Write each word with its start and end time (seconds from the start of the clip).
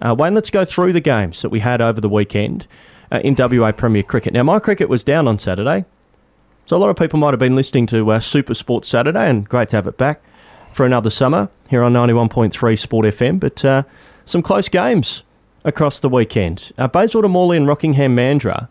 Uh, 0.00 0.14
Wayne, 0.16 0.34
let's 0.34 0.50
go 0.50 0.64
through 0.64 0.92
the 0.92 1.00
games 1.00 1.42
that 1.42 1.50
we 1.50 1.60
had 1.60 1.80
over 1.80 2.00
the 2.00 2.08
weekend 2.08 2.66
uh, 3.12 3.20
in 3.20 3.34
WA 3.38 3.72
Premier 3.72 4.02
Cricket. 4.02 4.32
Now, 4.32 4.42
my 4.42 4.58
cricket 4.58 4.88
was 4.88 5.04
down 5.04 5.28
on 5.28 5.38
Saturday, 5.38 5.84
so 6.66 6.76
a 6.76 6.78
lot 6.78 6.90
of 6.90 6.96
people 6.96 7.18
might 7.18 7.32
have 7.32 7.40
been 7.40 7.56
listening 7.56 7.86
to 7.88 8.10
uh, 8.12 8.20
Super 8.20 8.54
Sports 8.54 8.88
Saturday, 8.88 9.28
and 9.28 9.48
great 9.48 9.68
to 9.70 9.76
have 9.76 9.86
it 9.86 9.96
back 9.96 10.22
for 10.72 10.84
another 10.84 11.10
summer 11.10 11.48
here 11.68 11.82
on 11.82 11.92
91.3 11.92 12.78
Sport 12.78 13.06
FM. 13.06 13.38
But 13.38 13.64
uh, 13.64 13.82
some 14.24 14.42
close 14.42 14.68
games 14.68 15.22
across 15.64 16.00
the 16.00 16.08
weekend. 16.08 16.72
Uh, 16.78 16.88
Bayswater 16.88 17.28
Morley 17.28 17.56
and 17.56 17.66
Rockingham 17.66 18.16
Mandurah. 18.16 18.68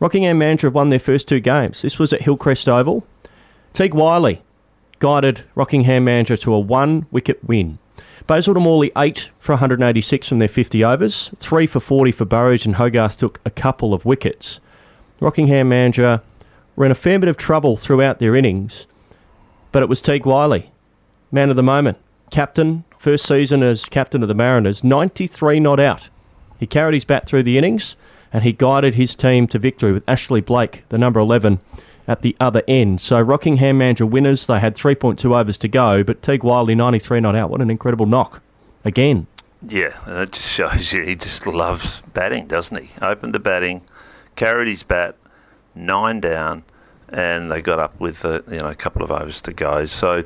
Rockingham 0.00 0.38
Mandurah 0.38 0.62
have 0.62 0.74
won 0.74 0.88
their 0.88 0.98
first 0.98 1.28
two 1.28 1.40
games. 1.40 1.82
This 1.82 1.98
was 1.98 2.12
at 2.12 2.22
Hillcrest 2.22 2.68
Oval. 2.68 3.06
Teague 3.72 3.94
Wyllie 3.94 4.40
guided 4.98 5.42
Rockingham 5.54 6.04
Mandurah 6.04 6.40
to 6.40 6.54
a 6.54 6.58
one 6.58 7.06
wicket 7.10 7.42
win. 7.44 7.78
Bayswater 8.26 8.60
Morley 8.60 8.92
8 8.96 9.30
for 9.38 9.52
186 9.52 10.28
from 10.28 10.38
their 10.38 10.48
50 10.48 10.84
overs, 10.84 11.30
3 11.36 11.66
for 11.66 11.80
40 11.80 12.12
for 12.12 12.24
Burridge, 12.24 12.66
and 12.66 12.76
Hogarth 12.76 13.16
took 13.16 13.40
a 13.44 13.50
couple 13.50 13.94
of 13.94 14.04
wickets. 14.04 14.60
Rockingham 15.20 15.70
Mandurah 15.70 16.22
were 16.76 16.84
in 16.84 16.92
a 16.92 16.96
fair 16.96 17.18
bit 17.18 17.28
of 17.28 17.36
trouble 17.36 17.76
throughout 17.76 18.18
their 18.18 18.36
innings, 18.36 18.86
but 19.72 19.82
it 19.82 19.88
was 19.88 20.00
Teague 20.00 20.26
Wyllie, 20.26 20.70
man 21.32 21.50
of 21.50 21.56
the 21.56 21.62
moment, 21.62 21.98
captain, 22.30 22.84
first 22.98 23.26
season 23.26 23.62
as 23.62 23.84
captain 23.86 24.22
of 24.22 24.28
the 24.28 24.34
Mariners, 24.34 24.84
93 24.84 25.60
not 25.60 25.80
out. 25.80 26.08
He 26.58 26.66
carried 26.66 26.94
his 26.94 27.04
bat 27.04 27.26
through 27.26 27.42
the 27.44 27.58
innings 27.58 27.96
and 28.32 28.44
he 28.44 28.52
guided 28.52 28.94
his 28.94 29.14
team 29.14 29.48
to 29.48 29.58
victory 29.58 29.92
with 29.92 30.08
Ashley 30.08 30.40
Blake, 30.40 30.84
the 30.90 30.98
number 30.98 31.18
11, 31.18 31.58
at 32.10 32.22
the 32.22 32.34
other 32.40 32.64
end. 32.66 33.00
So 33.00 33.20
Rockingham 33.20 33.78
Mandurah 33.78 34.10
winners, 34.10 34.48
they 34.48 34.58
had 34.58 34.74
3.2 34.74 35.32
overs 35.32 35.56
to 35.58 35.68
go, 35.68 36.02
but 36.02 36.22
Teague 36.22 36.42
Wyllie 36.42 36.74
93 36.74 37.20
not 37.20 37.36
out. 37.36 37.50
What 37.50 37.60
an 37.60 37.70
incredible 37.70 38.06
knock. 38.06 38.42
Again. 38.84 39.28
Yeah, 39.66 39.94
it 40.20 40.32
just 40.32 40.48
shows 40.48 40.92
you 40.92 41.02
he 41.02 41.14
just 41.14 41.46
loves 41.46 42.02
batting, 42.12 42.48
doesn't 42.48 42.76
he? 42.76 42.90
Opened 43.00 43.32
the 43.32 43.38
batting, 43.38 43.82
carried 44.34 44.66
his 44.66 44.82
bat, 44.82 45.16
nine 45.76 46.18
down, 46.18 46.64
and 47.08 47.52
they 47.52 47.62
got 47.62 47.78
up 47.78 48.00
with 48.00 48.24
a, 48.24 48.42
you 48.50 48.58
know 48.58 48.68
a 48.70 48.74
couple 48.74 49.02
of 49.02 49.12
overs 49.12 49.40
to 49.42 49.52
go. 49.52 49.84
So 49.86 50.24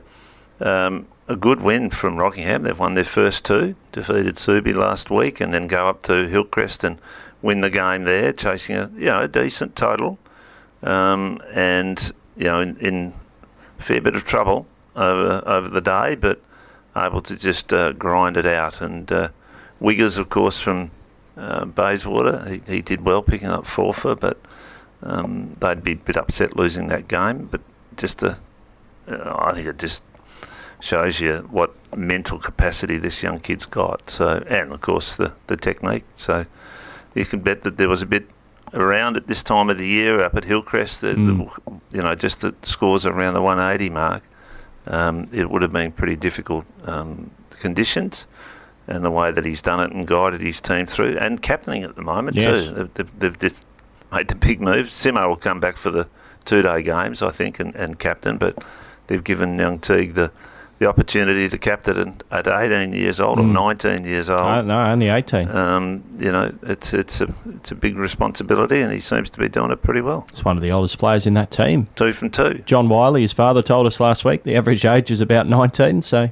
um, 0.61 1.07
a 1.29 1.37
good 1.37 1.61
win 1.61 1.91
from 1.91 2.17
Rockingham. 2.17 2.63
They've 2.63 2.79
won 2.79 2.95
their 2.95 3.05
first 3.05 3.45
two, 3.45 3.75
defeated 3.93 4.37
Subi 4.37 4.75
last 4.75 5.11
week, 5.11 5.41
and 5.41 5.53
then 5.53 5.67
go 5.67 5.89
up 5.89 6.05
to 6.05 6.29
Hillcrest 6.29 6.85
and 6.85 6.99
win 7.43 7.61
the 7.61 7.71
game 7.71 8.05
there, 8.05 8.33
chasing 8.33 8.77
a 8.77 8.91
you 8.97 9.07
know 9.07 9.23
a 9.23 9.29
decent 9.29 9.75
total, 9.77 10.19
um, 10.85 11.41
and 11.53 12.13
you 12.37 12.45
know 12.45 12.61
in, 12.61 12.77
in 12.79 13.15
a 13.79 13.83
fair 13.83 14.01
bit 14.01 14.15
of 14.15 14.25
trouble 14.25 14.67
over 14.95 15.43
over 15.47 15.69
the 15.69 15.81
day, 15.81 16.15
but 16.15 16.41
able 16.97 17.21
to 17.23 17.37
just 17.37 17.73
uh, 17.73 17.93
grind 17.93 18.37
it 18.37 18.47
out. 18.47 18.81
And 18.81 19.11
uh, 19.11 19.29
Wiggers, 19.81 20.19
of 20.19 20.29
course, 20.29 20.61
from 20.61 20.91
uh, 21.37 21.65
Bayswater, 21.65 22.49
he, 22.49 22.63
he 22.67 22.83
did 22.83 23.05
well 23.05 23.23
picking 23.23 23.49
up 23.49 23.67
four 23.67 23.93
for, 23.93 24.15
but 24.15 24.39
um, 25.03 25.53
they'd 25.61 25.83
be 25.83 25.93
a 25.93 25.97
bit 25.97 26.17
upset 26.17 26.57
losing 26.57 26.89
that 26.89 27.09
game. 27.09 27.49
But 27.51 27.61
just 27.97 28.23
I 28.23 29.53
think 29.53 29.67
it 29.67 29.79
just 29.79 30.03
shows 30.81 31.21
you 31.21 31.49
what 31.51 31.75
mental 31.97 32.39
capacity 32.39 32.99
this 32.99 33.23
young 33.23 33.41
kid's 33.41 33.67
got. 33.67 34.11
So, 34.11 34.45
and 34.47 34.73
of 34.73 34.81
course 34.81 35.17
the 35.17 35.33
the 35.47 35.57
technique. 35.57 36.05
So, 36.17 36.47
you 37.15 37.25
can 37.25 37.41
bet 37.41 37.63
that 37.63 37.77
there 37.77 37.89
was 37.89 38.03
a 38.03 38.07
bit 38.07 38.27
around 38.75 39.17
at 39.17 39.27
this 39.27 39.43
time 39.43 39.71
of 39.71 39.79
the 39.79 39.87
year 39.87 40.23
up 40.23 40.35
at 40.35 40.45
Hillcrest. 40.45 41.01
The, 41.01 41.15
Mm. 41.15 41.51
the, 41.65 41.97
you 41.97 42.03
know, 42.03 42.15
just 42.15 42.41
the 42.41 42.55
scores 42.63 43.07
around 43.07 43.35
the 43.35 43.41
180 43.43 43.89
mark. 43.91 44.23
Um, 44.87 45.29
it 45.33 45.49
would 45.51 45.63
have 45.63 45.73
been 45.73 45.93
pretty 45.93 46.17
difficult 46.17 46.67
um, 46.85 47.31
conditions, 47.61 48.27
and 48.87 49.03
the 49.05 49.11
way 49.11 49.33
that 49.33 49.47
he's 49.47 49.63
done 49.63 49.81
it 49.81 49.93
and 49.93 50.07
guided 50.07 50.43
his 50.43 50.61
team 50.61 50.85
through, 50.87 51.17
and 51.19 51.41
captaining 51.41 51.85
at 51.85 51.97
the 51.97 52.03
moment 52.03 52.37
Yes. 52.37 52.65
too. 52.69 52.91
They've, 52.95 53.19
they've 53.19 53.39
just 53.39 53.65
made 54.13 54.29
the 54.29 54.35
big 54.35 54.61
move. 54.61 54.89
Simo 54.89 55.27
will 55.29 55.37
come 55.37 55.59
back 55.61 55.79
for 55.79 55.91
the 55.91 56.07
two-day 56.45 56.83
games, 56.83 57.23
I 57.23 57.31
think, 57.31 57.61
and, 57.61 57.75
and 57.75 57.99
captain, 57.99 58.37
but 58.37 58.63
they've 59.07 59.25
given 59.25 59.59
young 59.59 59.79
Teague 59.79 60.13
the 60.15 60.31
the 60.79 60.87
opportunity 60.89 61.49
to 61.49 61.57
captain 61.57 62.21
at, 62.31 62.47
at 62.47 62.73
18 62.73 62.93
years 62.93 63.21
old 63.21 63.39
or 63.39 63.43
Mm. 63.45 63.53
19 63.53 64.05
years 64.05 64.29
old. 64.29 64.41
No, 64.41 64.63
no, 64.63 64.81
only 64.91 65.09
18. 65.09 65.49
Um, 65.51 66.03
you 66.19 66.33
know, 66.33 66.53
it's 66.65 66.93
it's 66.93 67.21
a 67.21 67.33
it's 67.57 67.71
a 67.71 67.75
big 67.75 67.97
responsibility, 67.97 68.81
and 68.81 68.93
he 68.93 69.01
seems 69.01 69.31
to 69.31 69.39
be 69.39 69.49
doing 69.49 69.71
it 69.71 69.83
pretty 69.83 70.01
well. 70.01 70.27
He's 70.33 70.45
one 70.45 70.57
of 70.57 70.63
the 70.63 70.73
oldest 70.73 70.99
players 70.99 71.27
in 71.27 71.35
that 71.35 71.51
team. 71.51 71.87
Two 71.95 72.13
from 72.13 72.31
two. 72.31 72.63
John 72.67 72.89
Wyllie, 72.89 73.23
his 73.23 73.33
father 73.33 73.63
told 73.63 73.87
us 73.87 74.01
last 74.01 74.25
week, 74.25 74.43
the 74.43 74.57
average 74.57 74.85
age 74.85 75.11
is 75.11 75.21
about 75.21 75.49
19. 75.49 76.03
So, 76.03 76.29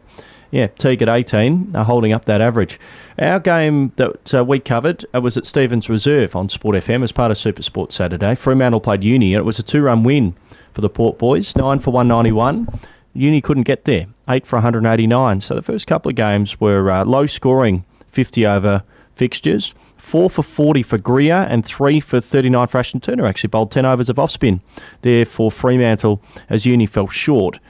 yeah, 0.50 0.66
Teague 0.66 1.02
at 1.02 1.08
18 1.08 1.72
are 1.76 1.84
holding 1.84 2.12
up 2.12 2.24
that 2.26 2.40
average. 2.40 2.78
Our 3.18 3.38
game 3.40 3.92
that 3.96 4.34
uh, 4.34 4.44
we 4.44 4.58
covered 4.58 5.04
uh, 5.14 5.20
was 5.20 5.36
at 5.36 5.46
Stevens 5.46 5.88
Reserve 5.88 6.34
on 6.34 6.48
Sport 6.48 6.76
FM 6.76 7.04
as 7.04 7.12
part 7.12 7.30
of 7.30 7.38
Super 7.38 7.62
Sports 7.62 7.94
Saturday. 7.94 8.34
Fremantle 8.34 8.80
played 8.80 9.04
Uni, 9.04 9.34
and 9.34 9.40
it 9.40 9.44
was 9.44 9.58
a 9.58 9.62
two 9.62 9.82
run 9.82 10.02
win 10.02 10.34
for 10.72 10.80
the 10.80 10.88
Port 10.90 11.18
Boys, 11.18 11.54
9 11.54 11.78
for 11.78 11.90
191. 11.90 12.66
Uni 13.14 13.40
couldn't 13.40 13.64
get 13.64 13.84
there, 13.84 14.06
8 14.28 14.46
for 14.46 14.56
189. 14.56 15.40
So 15.40 15.54
the 15.54 15.62
first 15.62 15.86
couple 15.86 16.10
of 16.10 16.16
games 16.16 16.60
were 16.60 16.90
uh, 16.90 17.04
low 17.04 17.26
scoring 17.26 17.84
50 18.08 18.46
over 18.46 18.82
fixtures. 19.14 19.74
Four 19.96 20.30
for 20.30 20.42
40 20.42 20.82
for 20.82 20.98
Greer 20.98 21.46
and 21.48 21.64
three 21.64 22.00
for 22.00 22.20
39 22.20 22.66
for 22.66 22.78
Ashton 22.78 23.00
Turner. 23.00 23.26
Actually, 23.26 23.48
bowled 23.48 23.70
10 23.70 23.86
overs 23.86 24.08
of 24.08 24.18
off 24.18 24.32
spin 24.32 24.60
there 25.02 25.24
for 25.24 25.50
Fremantle 25.50 26.20
as 26.50 26.66
Uni 26.66 26.86
fell 26.86 27.06
short. 27.08 27.60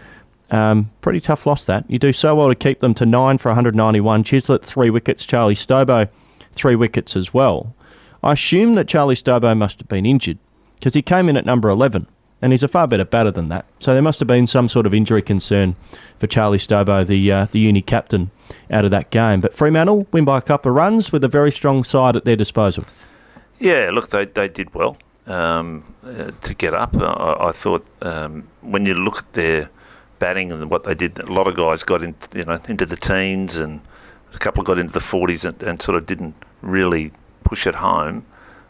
Um, 0.50 0.90
pretty 1.00 1.20
tough 1.20 1.46
loss 1.46 1.66
that. 1.66 1.90
You 1.90 1.98
do 1.98 2.12
so 2.12 2.34
well 2.34 2.48
to 2.48 2.54
keep 2.54 2.80
them 2.80 2.94
to 2.94 3.06
nine 3.06 3.38
for 3.38 3.48
191. 3.50 4.24
Chislett, 4.24 4.62
three 4.62 4.90
wickets. 4.90 5.26
Charlie 5.26 5.54
Stobo, 5.54 6.08
three 6.52 6.76
wickets 6.76 7.16
as 7.16 7.34
well. 7.34 7.74
I 8.22 8.32
assume 8.32 8.76
that 8.76 8.88
Charlie 8.88 9.14
Stobo 9.14 9.56
must 9.56 9.80
have 9.80 9.88
been 9.88 10.06
injured 10.06 10.38
because 10.76 10.94
he 10.94 11.02
came 11.02 11.28
in 11.28 11.36
at 11.36 11.46
number 11.46 11.68
11 11.68 12.06
and 12.42 12.52
he's 12.52 12.62
a 12.62 12.68
far 12.68 12.86
better 12.86 13.04
batter 13.04 13.30
than 13.30 13.48
that. 13.48 13.64
So 13.78 13.94
there 13.94 14.02
must 14.02 14.18
have 14.20 14.26
been 14.26 14.46
some 14.46 14.68
sort 14.68 14.84
of 14.84 14.92
injury 14.92 15.22
concern 15.22 15.76
for 16.18 16.26
Charlie 16.26 16.58
Stobo, 16.58 17.06
the 17.06 17.32
uh, 17.32 17.46
the 17.52 17.60
uni 17.60 17.80
captain, 17.80 18.30
out 18.70 18.84
of 18.84 18.90
that 18.90 19.10
game. 19.10 19.40
But 19.40 19.54
Fremantle 19.54 20.06
win 20.12 20.24
by 20.24 20.38
a 20.38 20.42
couple 20.42 20.70
of 20.70 20.76
runs 20.76 21.12
with 21.12 21.24
a 21.24 21.28
very 21.28 21.52
strong 21.52 21.84
side 21.84 22.16
at 22.16 22.24
their 22.24 22.36
disposal. 22.36 22.84
Yeah, 23.58 23.90
look, 23.92 24.10
they 24.10 24.26
they 24.26 24.48
did 24.48 24.74
well 24.74 24.98
um, 25.26 25.94
uh, 26.04 26.32
to 26.42 26.54
get 26.54 26.74
up. 26.74 26.96
I, 26.96 27.48
I 27.48 27.52
thought 27.52 27.86
um, 28.02 28.48
when 28.60 28.86
you 28.86 28.94
look 28.94 29.18
at 29.18 29.32
their 29.32 29.70
batting 30.18 30.52
and 30.52 30.70
what 30.70 30.84
they 30.84 30.94
did, 30.94 31.18
a 31.18 31.32
lot 31.32 31.46
of 31.46 31.56
guys 31.56 31.82
got 31.82 32.02
in, 32.02 32.14
you 32.34 32.42
know, 32.42 32.58
into 32.68 32.86
the 32.86 32.96
teens, 32.96 33.56
and 33.56 33.80
a 34.34 34.38
couple 34.38 34.62
got 34.62 34.78
into 34.78 34.92
the 34.92 35.00
forties 35.00 35.44
and, 35.44 35.62
and 35.62 35.80
sort 35.80 35.96
of 35.96 36.06
didn't 36.06 36.34
really 36.60 37.12
push 37.44 37.66
it 37.66 37.76
home. 37.76 38.24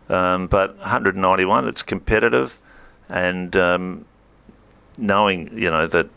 Um, 0.08 0.46
but 0.46 0.76
191, 0.78 1.68
it's 1.68 1.82
competitive, 1.82 2.58
and 3.12 3.54
um, 3.54 4.04
knowing 4.98 5.56
you 5.56 5.70
know 5.70 5.86
that 5.86 6.08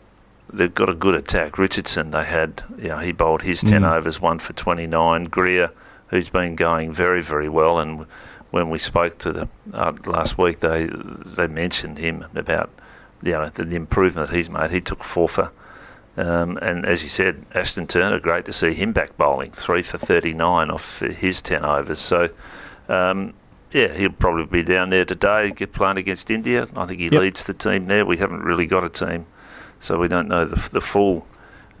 they've 0.52 0.74
got 0.74 0.88
a 0.88 0.94
good 0.94 1.14
attack. 1.14 1.58
Richardson, 1.58 2.10
they 2.10 2.24
had, 2.24 2.62
you 2.78 2.88
know, 2.88 2.98
he 2.98 3.10
bowled 3.12 3.42
his 3.42 3.60
10 3.62 3.82
Mm. 3.82 3.96
overs, 3.96 4.20
one 4.20 4.38
for 4.38 4.52
29. 4.52 5.24
Greer, 5.24 5.70
who's 6.08 6.28
been 6.28 6.54
going 6.54 6.92
very, 6.92 7.20
very 7.20 7.48
well, 7.48 7.78
and 7.80 8.06
when 8.52 8.70
we 8.70 8.78
spoke 8.78 9.18
to 9.18 9.32
them 9.32 9.48
uh, 9.74 9.92
last 10.06 10.38
week, 10.38 10.60
they 10.60 10.88
they 10.90 11.46
mentioned 11.46 11.98
him 11.98 12.24
about 12.34 12.70
you 13.22 13.32
know 13.32 13.48
the, 13.50 13.64
the 13.64 13.76
improvement 13.76 14.30
he's 14.30 14.48
made. 14.48 14.70
He 14.70 14.80
took 14.80 15.04
four 15.04 15.28
for, 15.28 15.52
um, 16.16 16.56
and 16.62 16.86
as 16.86 17.02
you 17.02 17.08
said, 17.08 17.44
Ashton 17.54 17.86
Turner, 17.86 18.18
great 18.20 18.44
to 18.46 18.52
see 18.52 18.72
him 18.72 18.92
back 18.92 19.16
bowling, 19.16 19.50
three 19.52 19.82
for 19.82 19.98
39 19.98 20.70
off 20.70 21.00
his 21.00 21.42
10 21.42 21.64
overs. 21.64 22.00
So. 22.00 22.30
Um, 22.88 23.34
yeah, 23.72 23.92
he'll 23.92 24.10
probably 24.12 24.46
be 24.46 24.62
down 24.62 24.90
there 24.90 25.04
today, 25.04 25.50
get 25.50 25.72
playing 25.72 25.98
against 25.98 26.30
India. 26.30 26.68
I 26.76 26.86
think 26.86 27.00
he 27.00 27.08
Yep. 27.08 27.20
leads 27.20 27.44
the 27.44 27.54
team 27.54 27.86
there. 27.86 28.04
We 28.06 28.16
haven't 28.18 28.42
really 28.42 28.66
got 28.66 28.84
a 28.84 28.88
team, 28.88 29.26
so 29.80 29.98
we 29.98 30.08
don't 30.08 30.28
know 30.28 30.44
the, 30.44 30.68
the 30.70 30.80
full 30.80 31.26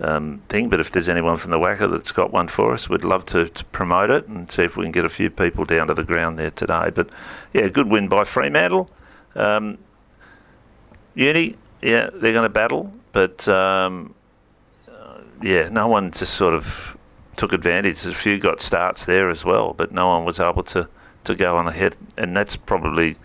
um, 0.00 0.42
thing. 0.48 0.68
But 0.68 0.80
if 0.80 0.90
there's 0.90 1.08
anyone 1.08 1.36
from 1.36 1.52
the 1.52 1.58
WACA 1.58 1.90
that's 1.90 2.12
got 2.12 2.32
one 2.32 2.48
for 2.48 2.74
us, 2.74 2.88
we'd 2.88 3.04
love 3.04 3.24
to, 3.26 3.48
to 3.48 3.64
promote 3.66 4.10
it 4.10 4.26
and 4.28 4.50
see 4.50 4.62
if 4.62 4.76
we 4.76 4.84
can 4.84 4.92
get 4.92 5.04
a 5.04 5.08
few 5.08 5.30
people 5.30 5.64
down 5.64 5.86
to 5.86 5.94
the 5.94 6.02
ground 6.04 6.38
there 6.38 6.50
today. 6.50 6.90
But 6.94 7.08
yeah, 7.52 7.68
good 7.68 7.88
win 7.88 8.08
by 8.08 8.24
Fremantle. 8.24 8.90
Um, 9.34 9.78
Uni, 11.14 11.56
yeah, 11.82 12.10
they're 12.12 12.32
going 12.32 12.42
to 12.42 12.48
battle, 12.50 12.92
but 13.12 13.46
um, 13.48 14.14
uh, 14.88 15.20
yeah, 15.42 15.68
no 15.70 15.88
one 15.88 16.10
just 16.10 16.34
sort 16.34 16.52
of 16.54 16.96
took 17.36 17.52
advantage. 17.52 18.04
A 18.06 18.14
few 18.14 18.38
got 18.38 18.60
starts 18.60 19.04
there 19.06 19.30
as 19.30 19.44
well, 19.44 19.72
but 19.72 19.92
no 19.92 20.08
one 20.08 20.24
was 20.24 20.40
able 20.40 20.62
to, 20.64 20.88
to 21.26 21.34
go 21.34 21.56
on 21.56 21.68
ahead, 21.68 21.96
and 22.16 22.36
that's 22.36 22.56
probably 22.56 23.16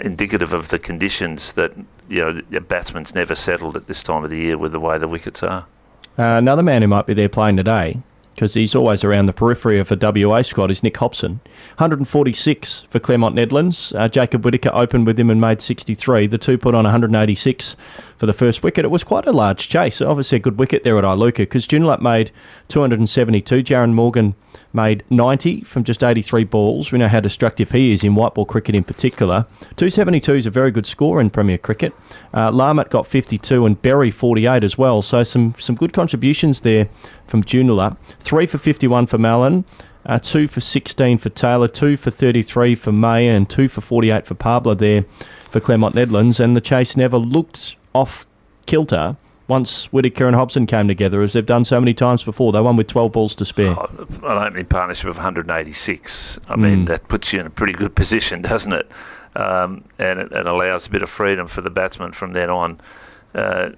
indicative 0.00 0.52
of 0.52 0.68
the 0.68 0.78
conditions 0.78 1.52
that 1.54 1.72
you 2.08 2.20
know 2.20 2.40
the 2.50 2.60
batsman's 2.60 3.14
never 3.14 3.34
settled 3.34 3.76
at 3.76 3.86
this 3.86 4.02
time 4.02 4.24
of 4.24 4.30
the 4.30 4.38
year 4.38 4.58
with 4.58 4.72
the 4.72 4.80
way 4.80 4.98
the 4.98 5.08
wickets 5.08 5.42
are. 5.42 5.66
Uh, 6.18 6.36
another 6.36 6.62
man 6.62 6.82
who 6.82 6.88
might 6.88 7.06
be 7.06 7.14
there 7.14 7.28
playing 7.28 7.56
today, 7.56 7.98
because 8.34 8.52
he's 8.52 8.74
always 8.74 9.02
around 9.02 9.26
the 9.26 9.32
periphery 9.32 9.78
of 9.78 9.88
the 9.88 10.26
WA 10.28 10.42
squad, 10.42 10.70
is 10.70 10.82
Nick 10.82 10.96
Hobson. 10.96 11.40
146 11.76 12.86
for 12.90 12.98
Claremont 12.98 13.34
Nedlands. 13.34 13.98
Uh, 13.98 14.08
Jacob 14.08 14.44
Whitaker 14.44 14.70
opened 14.74 15.06
with 15.06 15.18
him 15.18 15.30
and 15.30 15.40
made 15.40 15.62
63. 15.62 16.26
The 16.26 16.38
two 16.38 16.58
put 16.58 16.74
on 16.74 16.84
186 16.84 17.76
for 18.22 18.26
the 18.26 18.32
first 18.32 18.62
wicket. 18.62 18.84
It 18.84 18.92
was 18.92 19.02
quite 19.02 19.26
a 19.26 19.32
large 19.32 19.68
chase. 19.68 20.00
Obviously, 20.00 20.36
a 20.36 20.38
good 20.38 20.56
wicket 20.56 20.84
there 20.84 20.96
at 20.96 21.02
Iluka 21.02 21.38
because 21.38 21.66
Joondalup 21.66 22.00
made 22.00 22.30
272. 22.68 23.64
Jaron 23.64 23.94
Morgan 23.94 24.36
made 24.72 25.02
90 25.10 25.62
from 25.62 25.82
just 25.82 26.04
83 26.04 26.44
balls. 26.44 26.92
We 26.92 27.00
know 27.00 27.08
how 27.08 27.18
destructive 27.18 27.72
he 27.72 27.92
is 27.92 28.04
in 28.04 28.14
white 28.14 28.34
ball 28.34 28.46
cricket 28.46 28.76
in 28.76 28.84
particular. 28.84 29.44
272 29.74 30.34
is 30.34 30.46
a 30.46 30.50
very 30.50 30.70
good 30.70 30.86
score 30.86 31.20
in 31.20 31.30
Premier 31.30 31.58
Cricket. 31.58 31.92
Uh, 32.32 32.52
got 32.84 33.08
52 33.08 33.66
and 33.66 33.82
Berry 33.82 34.12
48 34.12 34.62
as 34.62 34.78
well. 34.78 35.02
So 35.02 35.24
some, 35.24 35.56
some 35.58 35.74
good 35.74 35.92
contributions 35.92 36.60
there 36.60 36.88
from 37.26 37.42
Joondalup. 37.42 37.96
Three 38.20 38.46
for 38.46 38.58
51 38.58 39.08
for 39.08 39.18
Mallin. 39.18 39.64
Uh, 40.06 40.20
two 40.20 40.46
for 40.46 40.60
16 40.60 41.18
for 41.18 41.30
Taylor, 41.30 41.66
two 41.66 41.96
for 41.96 42.12
33 42.12 42.76
for 42.76 42.92
May, 42.92 43.26
and 43.26 43.50
two 43.50 43.66
for 43.66 43.80
48 43.80 44.26
for 44.26 44.34
Pablo 44.34 44.74
there 44.74 45.04
for 45.50 45.58
Claremont 45.58 45.96
Nedlands. 45.96 46.38
And 46.38 46.56
the 46.56 46.60
chase 46.60 46.96
never 46.96 47.18
looked 47.18 47.74
off 47.94 48.26
kilter 48.66 49.16
once 49.48 49.86
Whitaker 49.92 50.26
and 50.26 50.34
Hobson 50.34 50.66
came 50.66 50.88
together, 50.88 51.20
as 51.20 51.32
they've 51.32 51.44
done 51.44 51.64
so 51.64 51.80
many 51.80 51.94
times 51.94 52.22
before. 52.22 52.52
They 52.52 52.60
won 52.60 52.76
with 52.76 52.86
12 52.86 53.12
balls 53.12 53.34
to 53.34 53.44
spare. 53.44 53.76
Oh, 53.78 54.06
an 54.24 54.38
opening 54.38 54.66
partnership 54.66 55.10
of 55.10 55.16
186. 55.16 56.38
I 56.48 56.56
mean, 56.56 56.84
mm. 56.84 56.86
that 56.86 57.06
puts 57.08 57.32
you 57.32 57.40
in 57.40 57.46
a 57.46 57.50
pretty 57.50 57.74
good 57.74 57.94
position, 57.94 58.42
doesn't 58.52 58.72
it? 58.72 58.90
Um, 59.34 59.84
and 59.98 60.20
it, 60.20 60.32
it, 60.32 60.46
allows 60.46 60.86
a 60.86 60.90
bit 60.90 61.02
of 61.02 61.10
freedom 61.10 61.48
for 61.48 61.60
the 61.60 61.70
batsman 61.70 62.12
from 62.12 62.32
then 62.32 62.50
on. 62.50 62.80
Uh, 63.34 63.70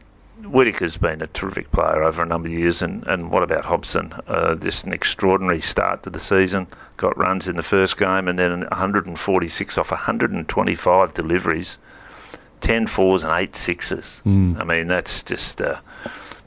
Whitaker's 0.43 0.97
been 0.97 1.23
a 1.23 1.29
terrific 1.29 1.71
player 1.71 2.03
over 2.03 2.23
a 2.23 2.27
number 2.27 2.49
of 2.49 2.55
years, 2.55 2.83
and, 2.83 3.07
and 3.07 3.31
what 3.31 3.45
about 3.45 3.65
Hobson? 3.65 4.13
Uh, 4.27 4.57
just 4.57 4.85
an 4.85 4.93
extraordinary 4.93 5.61
start 5.61 6.03
to 6.03 6.11
the 6.11 6.19
season. 6.19 6.67
Got 6.97 7.17
runs 7.17 7.47
in 7.47 7.57
the 7.57 7.63
first 7.63 7.97
game, 7.97 8.27
and 8.27 8.39
then 8.39 8.61
146 8.61 9.79
off 9.79 9.91
125 9.93 11.15
deliveries. 11.15 11.79
10 12.65 12.87
fours 12.87 13.23
and 13.25 13.33
8 13.33 13.55
sixes. 13.55 14.23
Mm. 14.25 14.59
I 14.59 14.65
mean, 14.65 14.89
that's 14.89 15.23
just 15.23 15.61
uh, 15.61 15.79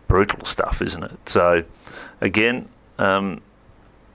brutal 0.07 0.43
stuff, 0.45 0.81
isn't 0.81 1.03
it? 1.03 1.29
So, 1.29 1.63
again, 2.21 2.67
um, 2.97 3.39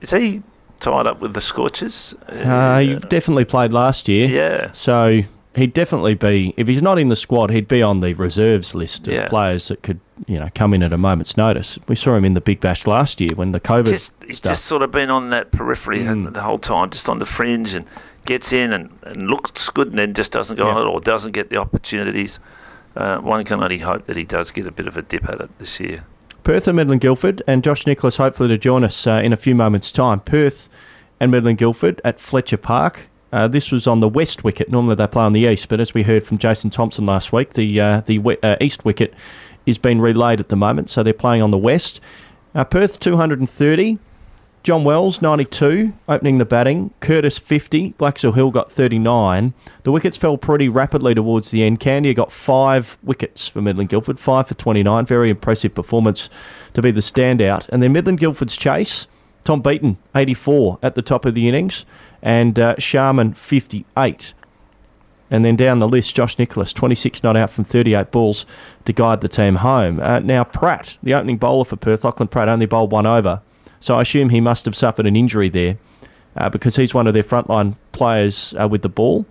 is 0.01 0.11
he 0.11 0.43
tied 0.81 1.07
up 1.07 1.21
with 1.21 1.33
the 1.33 1.39
Scorchers? 1.39 2.13
Uh, 2.27 2.79
he 2.79 2.95
definitely 2.95 3.45
played 3.45 3.71
last 3.71 4.09
year. 4.09 4.27
Yeah. 4.27 4.73
So 4.73 5.21
he'd 5.55 5.73
definitely 5.73 6.15
be, 6.15 6.53
if 6.57 6.67
he's 6.67 6.81
not 6.81 6.99
in 6.99 7.07
the 7.07 7.15
squad, 7.15 7.51
he'd 7.51 7.69
be 7.69 7.81
on 7.81 8.01
the 8.01 8.13
reserves 8.15 8.75
list 8.75 9.07
of 9.07 9.13
yeah. 9.13 9.29
players 9.29 9.69
that 9.69 9.81
could, 9.81 10.01
you 10.27 10.37
know, 10.37 10.49
come 10.55 10.73
in 10.73 10.83
at 10.83 10.91
a 10.91 10.97
moment's 10.97 11.37
notice. 11.37 11.79
We 11.87 11.95
saw 11.95 12.17
him 12.17 12.25
in 12.25 12.33
the 12.33 12.41
Big 12.41 12.59
Bash 12.59 12.85
last 12.85 13.21
year 13.21 13.31
when 13.35 13.53
the 13.53 13.61
COVID. 13.61 13.87
Just, 13.87 14.13
he's 14.25 14.37
stuff. 14.37 14.51
just 14.51 14.65
sort 14.65 14.81
of 14.81 14.91
been 14.91 15.09
on 15.09 15.29
that 15.29 15.51
periphery 15.53 15.99
mm. 15.99 16.33
the 16.33 16.41
whole 16.41 16.59
time, 16.59 16.89
just 16.89 17.07
on 17.07 17.19
the 17.19 17.25
fringe 17.25 17.73
and 17.73 17.85
gets 18.25 18.53
in 18.53 18.73
and, 18.73 18.89
and 19.03 19.27
looks 19.27 19.69
good 19.69 19.89
and 19.89 19.97
then 19.97 20.13
just 20.13 20.31
doesn't 20.31 20.57
go 20.57 20.67
yeah. 20.67 20.75
on 20.75 20.87
it 20.87 20.89
or 20.89 20.99
doesn't 20.99 21.31
get 21.31 21.49
the 21.49 21.57
opportunities. 21.57 22.39
Uh, 22.95 23.17
one 23.19 23.43
can 23.43 23.61
only 23.61 23.79
hope 23.79 24.05
that 24.05 24.17
he 24.17 24.23
does 24.23 24.51
get 24.51 24.67
a 24.67 24.71
bit 24.71 24.87
of 24.87 24.97
a 24.97 25.01
dip 25.01 25.27
at 25.27 25.41
it 25.41 25.59
this 25.59 25.79
year. 25.79 26.05
Perth 26.43 26.67
and 26.67 26.75
Midland 26.75 27.01
Guildford, 27.01 27.41
and 27.47 27.63
Josh 27.63 27.87
Nicholas 27.87 28.17
hopefully 28.17 28.49
to 28.49 28.57
join 28.57 28.83
us 28.83 29.07
uh, 29.07 29.21
in 29.23 29.31
a 29.31 29.37
few 29.37 29.55
moments' 29.55 29.91
time. 29.91 30.19
Perth 30.19 30.69
and 31.19 31.31
Midland 31.31 31.57
Guildford 31.57 32.01
at 32.03 32.19
Fletcher 32.19 32.57
Park. 32.57 33.07
Uh, 33.31 33.47
this 33.47 33.71
was 33.71 33.87
on 33.87 33.99
the 33.99 34.09
west 34.09 34.43
wicket. 34.43 34.69
Normally 34.69 34.95
they 34.95 35.07
play 35.07 35.23
on 35.23 35.33
the 35.33 35.47
east, 35.47 35.69
but 35.69 35.79
as 35.79 35.93
we 35.93 36.03
heard 36.03 36.27
from 36.27 36.37
Jason 36.37 36.69
Thompson 36.69 37.05
last 37.05 37.33
week, 37.33 37.53
the 37.53 37.79
uh, 37.79 38.01
the 38.01 38.19
uh, 38.43 38.57
east 38.61 38.85
wicket 38.85 39.13
is 39.65 39.77
being 39.77 39.99
relayed 39.99 40.39
at 40.39 40.49
the 40.49 40.55
moment, 40.55 40.89
so 40.89 41.01
they're 41.01 41.13
playing 41.13 41.41
on 41.41 41.49
the 41.51 41.57
west. 41.57 42.01
Uh, 42.53 42.63
Perth 42.63 42.99
230, 42.99 43.97
John 44.63 44.85
Wells, 44.85 45.21
92, 45.21 45.91
opening 46.07 46.37
the 46.37 46.45
batting. 46.45 46.93
Curtis, 47.01 47.37
50. 47.37 47.95
Blaxall 47.99 48.33
Hill 48.33 48.49
got 48.49 48.71
39. 48.71 49.53
The 49.83 49.91
wickets 49.91 50.15
fell 50.15 50.37
pretty 50.37 50.69
rapidly 50.69 51.13
towards 51.13 51.51
the 51.51 51.63
end. 51.63 51.81
Candia 51.81 52.13
got 52.13 52.31
five 52.31 52.97
wickets 53.03 53.45
for 53.45 53.61
Midland 53.61 53.89
Guildford, 53.89 54.21
five 54.21 54.47
for 54.47 54.53
29. 54.53 55.05
Very 55.05 55.29
impressive 55.29 55.75
performance 55.75 56.29
to 56.75 56.81
be 56.81 56.91
the 56.91 57.01
standout. 57.01 57.67
And 57.69 57.83
then 57.83 57.91
Midland 57.91 58.19
Guildford's 58.19 58.55
chase, 58.55 59.05
Tom 59.43 59.61
Beaton, 59.61 59.97
84 60.15 60.79
at 60.81 60.95
the 60.95 61.01
top 61.01 61.25
of 61.25 61.35
the 61.35 61.49
innings, 61.49 61.83
and 62.21 62.57
uh, 62.57 62.75
Sharman, 62.79 63.33
58. 63.33 64.33
And 65.29 65.43
then 65.43 65.57
down 65.57 65.79
the 65.79 65.89
list, 65.89 66.15
Josh 66.15 66.39
Nicholas, 66.39 66.71
26 66.71 67.21
not 67.21 67.35
out 67.35 67.49
from 67.49 67.65
38 67.65 68.11
balls 68.11 68.45
to 68.85 68.93
guide 68.93 69.19
the 69.19 69.27
team 69.27 69.55
home. 69.55 69.99
Uh, 69.99 70.19
now, 70.19 70.45
Pratt, 70.45 70.97
the 71.03 71.13
opening 71.15 71.35
bowler 71.37 71.65
for 71.65 71.75
Perth, 71.75 72.05
Lachlan 72.05 72.29
Pratt, 72.29 72.47
only 72.47 72.65
bowled 72.65 72.93
one 72.93 73.05
over. 73.05 73.41
So 73.83 73.95
I 73.95 74.03
assume 74.03 74.29
he 74.29 74.39
must 74.39 74.63
have 74.63 74.77
suffered 74.77 75.05
an 75.05 75.17
injury 75.17 75.49
there 75.49 75.77
uh, 76.37 76.47
because 76.47 76.77
he's 76.77 76.93
one 76.93 77.05
of 77.05 77.13
their 77.13 77.21
frontline 77.21 77.75
players 77.91 78.53
uh, 78.57 78.65
with 78.65 78.81
the 78.81 78.87
ball, 78.87 79.25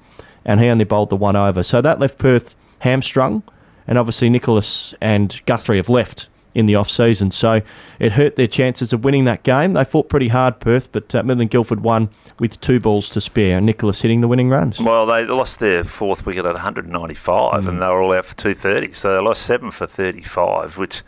and 0.45 0.61
he 0.61 0.69
only 0.69 0.85
bowled 0.85 1.09
the 1.09 1.17
one 1.17 1.37
over. 1.37 1.63
So 1.63 1.81
that 1.81 1.99
left 1.99 2.19
Perth 2.19 2.55
hamstrung, 2.81 3.43
and 3.87 3.97
obviously 3.97 4.29
Nicholas 4.29 4.93
and 5.01 5.41
Guthrie 5.47 5.79
have 5.79 5.89
left 5.89 6.29
in 6.55 6.67
the 6.67 6.75
off 6.75 6.91
season. 6.91 7.31
So 7.31 7.63
it 7.99 8.13
hurt 8.13 8.37
their 8.37 8.47
chances 8.47 8.93
of 8.93 9.05
winning 9.05 9.25
that 9.25 9.43
game. 9.43 9.73
They 9.73 9.85
fought 9.85 10.11
pretty 10.11 10.29
hard, 10.29 10.61
Perth, 10.61 10.93
but 10.93 11.15
uh, 11.15 11.23
Midland 11.23 11.49
Guildford 11.49 11.81
won 11.81 12.11
with 12.39 12.61
two 12.61 12.79
balls 12.79 13.09
to 13.09 13.23
spare. 13.23 13.59
Nicholas 13.59 14.03
hitting 14.03 14.21
the 14.21 14.29
winning 14.29 14.51
runs. 14.51 14.79
Well, 14.79 15.07
they 15.07 15.25
lost 15.25 15.61
their 15.61 15.83
fourth 15.83 16.27
wicket 16.27 16.45
at 16.45 16.53
195, 16.53 17.65
mm. 17.65 17.69
and 17.69 17.81
they 17.81 17.87
were 17.87 18.03
all 18.03 18.13
out 18.13 18.27
for 18.27 18.37
230. 18.37 18.93
So 18.93 19.15
they 19.15 19.23
lost 19.23 19.45
seven 19.45 19.71
for 19.71 19.87
35, 19.87 20.77
which 20.77 21.03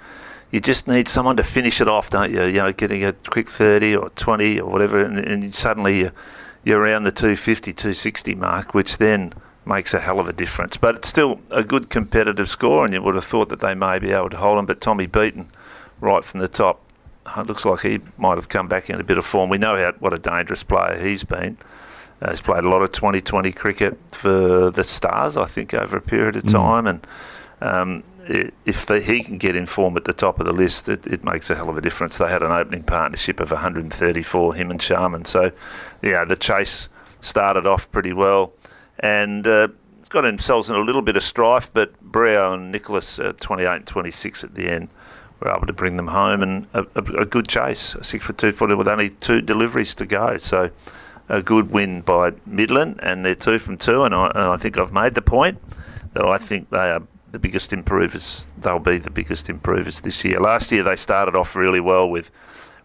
you 0.54 0.60
just 0.60 0.86
need 0.86 1.08
someone 1.08 1.36
to 1.36 1.42
finish 1.42 1.80
it 1.80 1.88
off, 1.88 2.10
don't 2.10 2.30
you? 2.32 2.44
You 2.44 2.60
know, 2.60 2.72
getting 2.72 3.04
a 3.04 3.12
quick 3.12 3.48
30 3.48 3.96
or 3.96 4.10
20 4.10 4.60
or 4.60 4.70
whatever, 4.70 5.02
and, 5.02 5.18
and 5.18 5.52
suddenly 5.52 6.02
you're, 6.02 6.12
you're 6.62 6.78
around 6.78 7.02
the 7.02 7.10
250, 7.10 7.72
260 7.72 8.36
mark, 8.36 8.72
which 8.72 8.98
then 8.98 9.32
makes 9.66 9.94
a 9.94 9.98
hell 9.98 10.20
of 10.20 10.28
a 10.28 10.32
difference. 10.32 10.76
But 10.76 10.94
it's 10.94 11.08
still 11.08 11.40
a 11.50 11.64
good 11.64 11.90
competitive 11.90 12.48
score, 12.48 12.84
and 12.84 12.94
you 12.94 13.02
would 13.02 13.16
have 13.16 13.24
thought 13.24 13.48
that 13.48 13.58
they 13.58 13.74
may 13.74 13.98
be 13.98 14.12
able 14.12 14.30
to 14.30 14.36
hold 14.36 14.58
them. 14.58 14.66
But 14.66 14.80
Tommy 14.80 15.06
Beaton, 15.06 15.50
right 16.00 16.24
from 16.24 16.38
the 16.38 16.46
top, 16.46 16.80
it 17.26 17.36
uh, 17.36 17.42
looks 17.42 17.64
like 17.64 17.80
he 17.80 17.98
might 18.16 18.36
have 18.36 18.48
come 18.48 18.68
back 18.68 18.88
in 18.88 19.00
a 19.00 19.04
bit 19.04 19.18
of 19.18 19.26
form. 19.26 19.50
We 19.50 19.58
know 19.58 19.76
how, 19.76 19.90
what 19.98 20.12
a 20.12 20.18
dangerous 20.18 20.62
player 20.62 20.96
he's 21.02 21.24
been. 21.24 21.58
Uh, 22.22 22.30
he's 22.30 22.40
played 22.40 22.62
a 22.62 22.68
lot 22.68 22.80
of 22.80 22.92
2020 22.92 23.50
cricket 23.50 23.98
for 24.12 24.70
the 24.70 24.84
Stars, 24.84 25.36
I 25.36 25.46
think, 25.46 25.74
over 25.74 25.96
a 25.96 26.00
period 26.00 26.36
of 26.36 26.44
mm. 26.44 26.52
time, 26.52 26.84
mm. 26.84 26.90
and 26.90 27.06
um, 27.60 28.04
if 28.28 28.88
he 28.88 29.22
can 29.22 29.38
get 29.38 29.56
in 29.56 29.66
form 29.66 29.96
at 29.96 30.04
the 30.04 30.12
top 30.12 30.40
of 30.40 30.46
the 30.46 30.52
list, 30.52 30.88
it, 30.88 31.06
it, 31.06 31.24
makes 31.24 31.50
a 31.50 31.54
hell 31.54 31.68
of 31.68 31.76
a 31.76 31.80
difference. 31.80 32.18
They 32.18 32.28
had 32.28 32.42
an 32.42 32.52
opening 32.52 32.82
partnership 32.82 33.40
of 33.40 33.50
134, 33.50 34.54
him 34.54 34.70
and 34.70 34.80
Sharman. 34.80 35.24
So, 35.24 35.52
yeah, 36.02 36.24
the 36.24 36.36
chase 36.36 36.88
started 37.20 37.66
off 37.66 37.90
pretty 37.90 38.12
well 38.12 38.52
and 39.00 39.46
uh, 39.46 39.68
got 40.08 40.22
themselves 40.22 40.70
in 40.70 40.76
a 40.76 40.80
little 40.80 41.02
bit 41.02 41.16
of 41.16 41.22
strife, 41.22 41.70
but 41.72 41.98
Brio 42.00 42.54
and 42.54 42.70
Nicholas, 42.70 43.18
uh, 43.18 43.32
28 43.40 43.76
and 43.76 43.86
26 43.86 44.44
at 44.44 44.54
the 44.54 44.68
end, 44.68 44.88
were 45.40 45.50
able 45.50 45.66
to 45.66 45.72
bring 45.72 45.96
them 45.96 46.08
home 46.08 46.42
and 46.42 46.66
a, 46.72 46.86
a, 46.94 47.02
a 47.22 47.26
good 47.26 47.48
chase, 47.48 47.94
a 47.94 48.04
six 48.04 48.24
for 48.24 48.32
two 48.32 48.52
footer 48.52 48.76
with 48.76 48.88
only 48.88 49.10
two 49.10 49.40
deliveries 49.40 49.94
to 49.96 50.06
go. 50.06 50.38
So, 50.38 50.70
a 51.28 51.42
good 51.42 51.70
win 51.70 52.02
by 52.02 52.32
Midland, 52.46 53.00
and 53.02 53.24
they're 53.24 53.34
two 53.34 53.58
from 53.58 53.78
two. 53.78 54.04
And 54.04 54.14
I, 54.14 54.26
and 54.28 54.38
I 54.44 54.56
think 54.56 54.78
I've 54.78 54.92
made 54.92 55.14
the 55.14 55.22
point 55.22 55.58
that 56.12 56.24
I 56.24 56.38
think 56.38 56.70
they 56.70 56.90
are 56.90 57.02
the 57.34 57.40
biggest 57.40 57.72
improvers. 57.72 58.46
They'll 58.58 58.78
be 58.78 58.98
the 58.98 59.10
biggest 59.10 59.50
improvers 59.50 60.02
this 60.02 60.24
year. 60.24 60.38
Last 60.38 60.70
year 60.70 60.84
they 60.84 60.94
started 60.94 61.34
off 61.34 61.56
really 61.56 61.80
well 61.80 62.08
with 62.08 62.30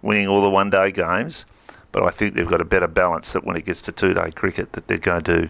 winning 0.02 0.28
all 0.28 0.42
the 0.42 0.50
one 0.50 0.72
day 0.72 0.92
games, 0.92 1.46
but 1.92 2.02
I 2.02 2.10
think 2.10 2.34
they've 2.34 2.48
got 2.48 2.60
a 2.60 2.66
better 2.66 2.88
balance 2.88 3.34
that 3.34 3.46
when 3.46 3.56
it 3.56 3.66
gets 3.66 3.84
to 3.84 3.92
two 3.92 4.16
day 4.16 4.32
cricket 4.32 4.74
that 4.74 4.88
they're 4.88 4.98
going 4.98 5.24
to, 5.26 5.50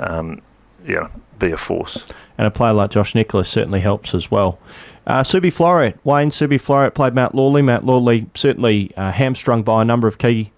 um, 0.00 0.42
yeah, 0.84 1.06
be 1.38 1.52
a 1.52 1.56
force. 1.56 2.06
And 2.38 2.46
a 2.48 2.50
player 2.50 2.72
like 2.72 2.90
Josh 2.90 3.14
Nicholas 3.14 3.48
certainly 3.48 3.78
helps 3.78 4.16
as 4.16 4.32
well. 4.32 4.58
Uh, 5.06 5.22
Subi 5.22 5.52
Floreat, 5.52 5.96
Wayne 6.02 6.30
Subi 6.30 6.60
Floreat 6.60 6.94
played 6.94 7.14
Mount 7.14 7.36
Lawley. 7.36 7.62
Mount 7.62 7.86
Lawley 7.86 8.26
certainly 8.34 8.92
uh, 8.96 9.12
hamstrung 9.12 9.62
by 9.62 9.82
a 9.82 9.84
number 9.84 10.08
of 10.08 10.18
key 10.18 10.50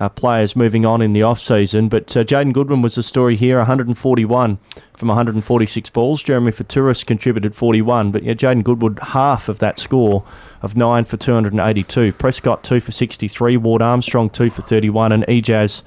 uh, 0.00 0.08
players 0.08 0.54
moving 0.54 0.86
on 0.86 1.02
in 1.02 1.12
the 1.12 1.22
off 1.22 1.40
season. 1.40 1.88
But 1.88 2.16
uh, 2.16 2.24
Jayden 2.24 2.52
Goodwin 2.52 2.82
was 2.82 2.94
the 2.94 3.02
story 3.02 3.36
here 3.36 3.58
141 3.58 4.58
from 4.94 5.08
146 5.08 5.90
balls. 5.90 6.22
Jeremy 6.22 6.52
Faturis 6.52 7.04
contributed 7.04 7.54
41. 7.54 8.10
But 8.10 8.22
yeah, 8.22 8.34
Jayden 8.34 8.64
Goodwin, 8.64 8.96
half 8.96 9.48
of 9.48 9.58
that 9.58 9.78
score 9.78 10.24
of 10.62 10.76
9 10.76 11.04
for 11.04 11.16
282. 11.16 12.12
Prescott, 12.12 12.62
2 12.62 12.80
for 12.80 12.92
63. 12.92 13.56
Ward 13.56 13.82
Armstrong, 13.82 14.30
2 14.30 14.50
for 14.50 14.62
31. 14.62 15.12
And 15.12 15.24
Ejaz, 15.24 15.82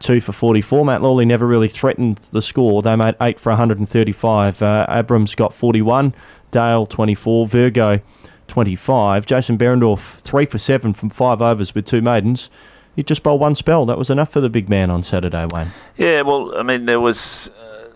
2 0.00 0.20
for 0.20 0.32
44. 0.32 0.84
Mount 0.84 1.02
Lawley 1.02 1.24
never 1.24 1.46
really 1.46 1.68
threatened 1.68 2.18
the 2.32 2.42
score. 2.42 2.82
They 2.82 2.96
made 2.96 3.16
8 3.20 3.40
for 3.40 3.50
135. 3.50 4.62
Uh, 4.62 4.86
Abrams 4.90 5.34
got 5.34 5.54
41. 5.54 6.14
Dale, 6.50 6.86
24. 6.86 7.46
Virgo, 7.46 8.00
25. 8.46 9.26
Jason 9.26 9.56
Behrendorff, 9.56 10.18
3 10.20 10.44
for 10.46 10.58
7 10.58 10.92
from 10.92 11.08
5 11.08 11.40
overs 11.40 11.74
with 11.74 11.86
two 11.86 12.02
maidens 12.02 12.50
he 12.96 13.02
just 13.02 13.22
bowled 13.22 13.40
one 13.40 13.54
spell. 13.54 13.86
That 13.86 13.98
was 13.98 14.10
enough 14.10 14.30
for 14.30 14.40
the 14.40 14.48
big 14.48 14.68
man 14.68 14.90
on 14.90 15.02
Saturday, 15.02 15.46
Wayne. 15.52 15.70
Yeah, 15.96 16.22
well, 16.22 16.56
I 16.56 16.62
mean, 16.62 16.86
there 16.86 17.00
was 17.00 17.50
uh, 17.60 17.88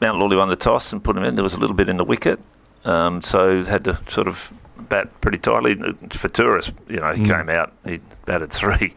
Mount 0.00 0.18
Lawley 0.18 0.36
won 0.36 0.48
the 0.48 0.56
toss 0.56 0.92
and 0.92 1.02
put 1.02 1.16
him 1.16 1.24
in. 1.24 1.36
There 1.36 1.42
was 1.42 1.54
a 1.54 1.58
little 1.58 1.76
bit 1.76 1.88
in 1.88 1.96
the 1.96 2.04
wicket, 2.04 2.40
um, 2.84 3.22
so 3.22 3.64
had 3.64 3.84
to 3.84 3.98
sort 4.08 4.28
of 4.28 4.52
bat 4.88 5.20
pretty 5.20 5.38
tightly. 5.38 5.76
For 6.10 6.28
tourists, 6.28 6.72
you 6.88 6.98
know, 6.98 7.12
he 7.12 7.22
mm. 7.22 7.26
came 7.26 7.48
out, 7.48 7.72
he 7.84 8.00
batted 8.26 8.50
three. 8.50 8.94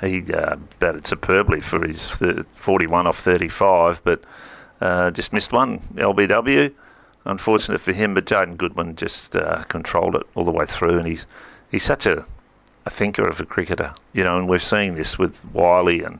He 0.00 0.30
uh, 0.32 0.56
batted 0.78 1.06
superbly 1.06 1.62
for 1.62 1.86
his 1.86 2.10
41 2.54 3.06
off 3.06 3.18
35, 3.18 4.02
but 4.04 4.22
uh, 4.80 5.10
just 5.10 5.32
missed 5.32 5.52
one 5.52 5.78
LBW. 5.94 6.72
Unfortunate 7.24 7.80
for 7.80 7.92
him, 7.92 8.14
but 8.14 8.26
Jayden 8.26 8.56
Goodwin 8.56 8.94
just 8.94 9.34
uh, 9.34 9.64
controlled 9.64 10.14
it 10.14 10.22
all 10.34 10.44
the 10.44 10.52
way 10.52 10.66
through, 10.66 10.98
and 10.98 11.08
he's 11.08 11.26
he's 11.70 11.82
such 11.82 12.06
a 12.06 12.24
a 12.86 12.90
thinker 12.90 13.26
of 13.26 13.40
a 13.40 13.44
cricketer. 13.44 13.92
You 14.14 14.24
know, 14.24 14.38
and 14.38 14.48
we're 14.48 14.58
seeing 14.58 14.94
this 14.94 15.18
with 15.18 15.44
Wyllie 15.52 16.02
and 16.02 16.18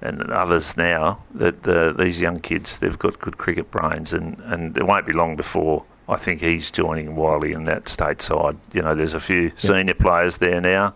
and 0.00 0.20
others 0.30 0.76
now 0.76 1.22
that 1.34 1.62
the, 1.62 1.94
these 1.98 2.20
young 2.20 2.38
kids 2.38 2.76
they've 2.76 2.98
got 2.98 3.18
good 3.20 3.38
cricket 3.38 3.70
brains, 3.70 4.12
and 4.12 4.38
and 4.44 4.76
it 4.76 4.86
won't 4.86 5.06
be 5.06 5.12
long 5.14 5.36
before 5.36 5.84
I 6.08 6.16
think 6.16 6.40
he's 6.40 6.70
joining 6.70 7.16
Wyllie 7.16 7.52
in 7.52 7.64
that 7.64 7.88
state 7.88 8.20
side. 8.20 8.58
You 8.72 8.82
know, 8.82 8.94
there's 8.94 9.14
a 9.14 9.20
few 9.20 9.52
senior 9.56 9.94
players 9.94 10.36
there 10.36 10.60
now, 10.60 10.94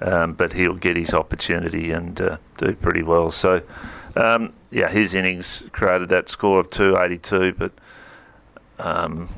um, 0.00 0.32
but 0.32 0.52
he'll 0.52 0.74
get 0.74 0.96
his 0.96 1.12
opportunity 1.12 1.90
and 1.90 2.18
uh, 2.20 2.38
do 2.56 2.72
pretty 2.74 3.02
well. 3.02 3.30
So, 3.30 3.60
um, 4.16 4.54
yeah, 4.70 4.88
his 4.88 5.14
innings 5.14 5.64
created 5.72 6.08
that 6.08 6.30
score 6.30 6.60
of 6.60 6.70
282, 6.70 7.52
but 7.58 7.72
um, 8.78 9.28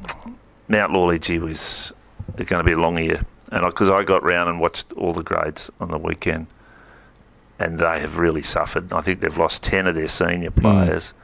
Mount 0.69 0.92
Lawley, 0.92 1.19
gee 1.19 1.40
was 1.40 1.92
it's 2.38 2.49
going 2.49 2.64
to 2.64 2.66
be 2.66 2.73
a 2.73 2.78
long 2.78 2.97
year. 2.97 3.21
And 3.50 3.64
because 3.66 3.90
I, 3.90 3.97
I 3.99 4.04
got 4.04 4.23
round 4.23 4.49
and 4.49 4.61
watched 4.61 4.92
all 4.92 5.12
the 5.12 5.23
grades 5.23 5.71
on 5.80 5.90
the 5.90 5.99
weekend, 5.99 6.47
and 7.59 7.78
they 7.78 8.00
have 8.00 8.16
really 8.19 8.42
suffered. 8.42 8.92
I 8.92 9.00
think 9.00 9.21
they've 9.21 9.37
lost 9.37 9.62
10 9.62 9.87
of 9.87 9.95
their 9.95 10.09
senior 10.09 10.50
Hmm. 10.50 10.61
players. 10.61 11.14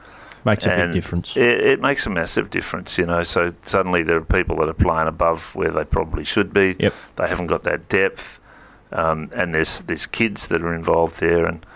Makes 0.45 0.67
a 0.67 0.77
big 0.77 0.93
difference. 0.93 1.37
It, 1.37 1.43
it 1.43 1.81
makes 1.81 2.07
a 2.07 2.11
massive 2.11 2.51
difference, 2.51 2.99
you 2.99 3.07
know. 3.07 3.25
So 3.25 3.53
suddenly 3.65 4.05
there 4.05 4.17
are 4.19 4.25
people 4.25 4.55
that 4.59 4.69
are 4.69 4.75
playing 4.75 5.09
above 5.09 5.43
where 5.57 5.71
they 5.73 5.85
probably 5.85 6.23
should 6.25 6.55
be. 6.55 6.77
Yep. 6.79 6.95
They 7.17 7.27
haven't 7.27 7.49
got 7.49 7.65
that 7.65 7.89
depth, 7.89 8.39
um, 8.93 9.29
and 9.35 9.53
there's 9.53 9.81
there's 9.81 10.07
kids 10.07 10.47
that 10.49 10.63
are 10.63 10.73
involved 10.73 11.19
there, 11.19 11.47
and 11.47 11.67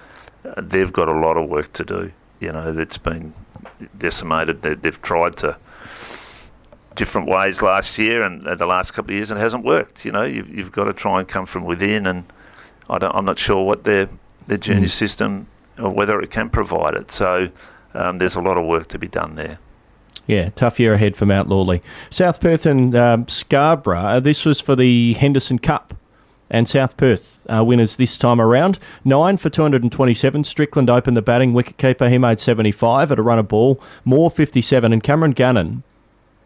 uh, 0.45 0.55
they've 0.59 0.93
got 0.93 1.09
a 1.09 1.13
lot 1.19 1.37
of 1.37 1.49
work 1.49 1.73
to 1.73 1.85
do. 1.85 2.13
You 2.39 2.53
know, 2.53 2.73
that's 2.73 2.97
been 2.97 3.35
decimated. 3.99 4.63
They, 4.63 4.75
they've 4.75 5.03
tried 5.03 5.37
to 5.39 5.57
different 6.95 7.29
ways 7.29 7.63
last 7.63 7.99
year 7.99 8.23
and 8.23 8.47
uh, 8.47 8.55
the 8.55 8.67
last 8.67 8.93
couple 8.93 9.11
of 9.13 9.17
years, 9.17 9.31
and 9.31 9.39
it 9.39 9.43
hasn't 9.43 9.65
worked. 9.65 10.05
You 10.05 10.13
know, 10.13 10.25
you've, 10.25 10.49
you've 10.49 10.73
got 10.73 10.85
to 10.85 10.93
try 10.93 11.19
and 11.21 11.29
come 11.29 11.47
from 11.47 11.65
within, 11.65 12.07
and 12.07 12.25
I 12.89 12.99
don't, 12.99 13.15
I'm 13.15 13.25
not 13.25 13.39
sure 13.39 13.65
what 13.65 13.85
their 13.85 14.09
their 14.47 14.59
junior 14.59 14.89
Mm. 14.89 14.91
system 14.91 15.47
or 15.79 15.91
whether 15.91 16.21
it 16.21 16.31
can 16.31 16.49
provide 16.51 16.95
it. 16.95 17.11
So 17.13 17.49
um, 17.95 18.19
there's 18.19 18.35
a 18.35 18.41
lot 18.41 18.57
of 18.59 18.67
work 18.67 18.89
to 18.89 18.99
be 18.99 19.07
done 19.09 19.37
there. 19.37 19.59
Yeah, 20.27 20.51
tough 20.51 20.79
year 20.81 20.95
ahead 20.95 21.17
for 21.17 21.25
Mount 21.27 21.49
Lawley. 21.49 21.83
South 22.11 22.41
Perth 22.41 22.67
and 22.67 22.95
um, 22.97 23.29
Scarborough. 23.29 23.99
uh, 23.99 24.21
This 24.21 24.45
was 24.45 24.61
for 24.61 24.77
the 24.77 25.15
Henderson 25.15 25.59
Cup. 25.59 25.95
And 26.53 26.69
South 26.69 26.97
Perth 26.97 27.47
uh, 27.49 27.63
winners 27.65 27.95
this 27.97 28.19
time 28.19 28.41
around. 28.41 28.79
Nine 29.05 29.37
for 29.37 29.51
227. 29.51 30.43
Strickland 30.43 30.91
opened 30.91 31.17
the 31.17 31.23
batting. 31.23 31.53
Wicketkeeper, 31.53 32.11
he 32.11 32.19
made 32.19 32.41
75 32.41 33.13
at 33.13 33.19
a 33.21 33.23
run 33.23 33.39
of 33.39 33.47
ball. 33.47 33.81
Moore, 34.05 34.31
57. 34.33 34.93
And 34.93 35.01
Cameron 35.03 35.31
Gannon, 35.31 35.85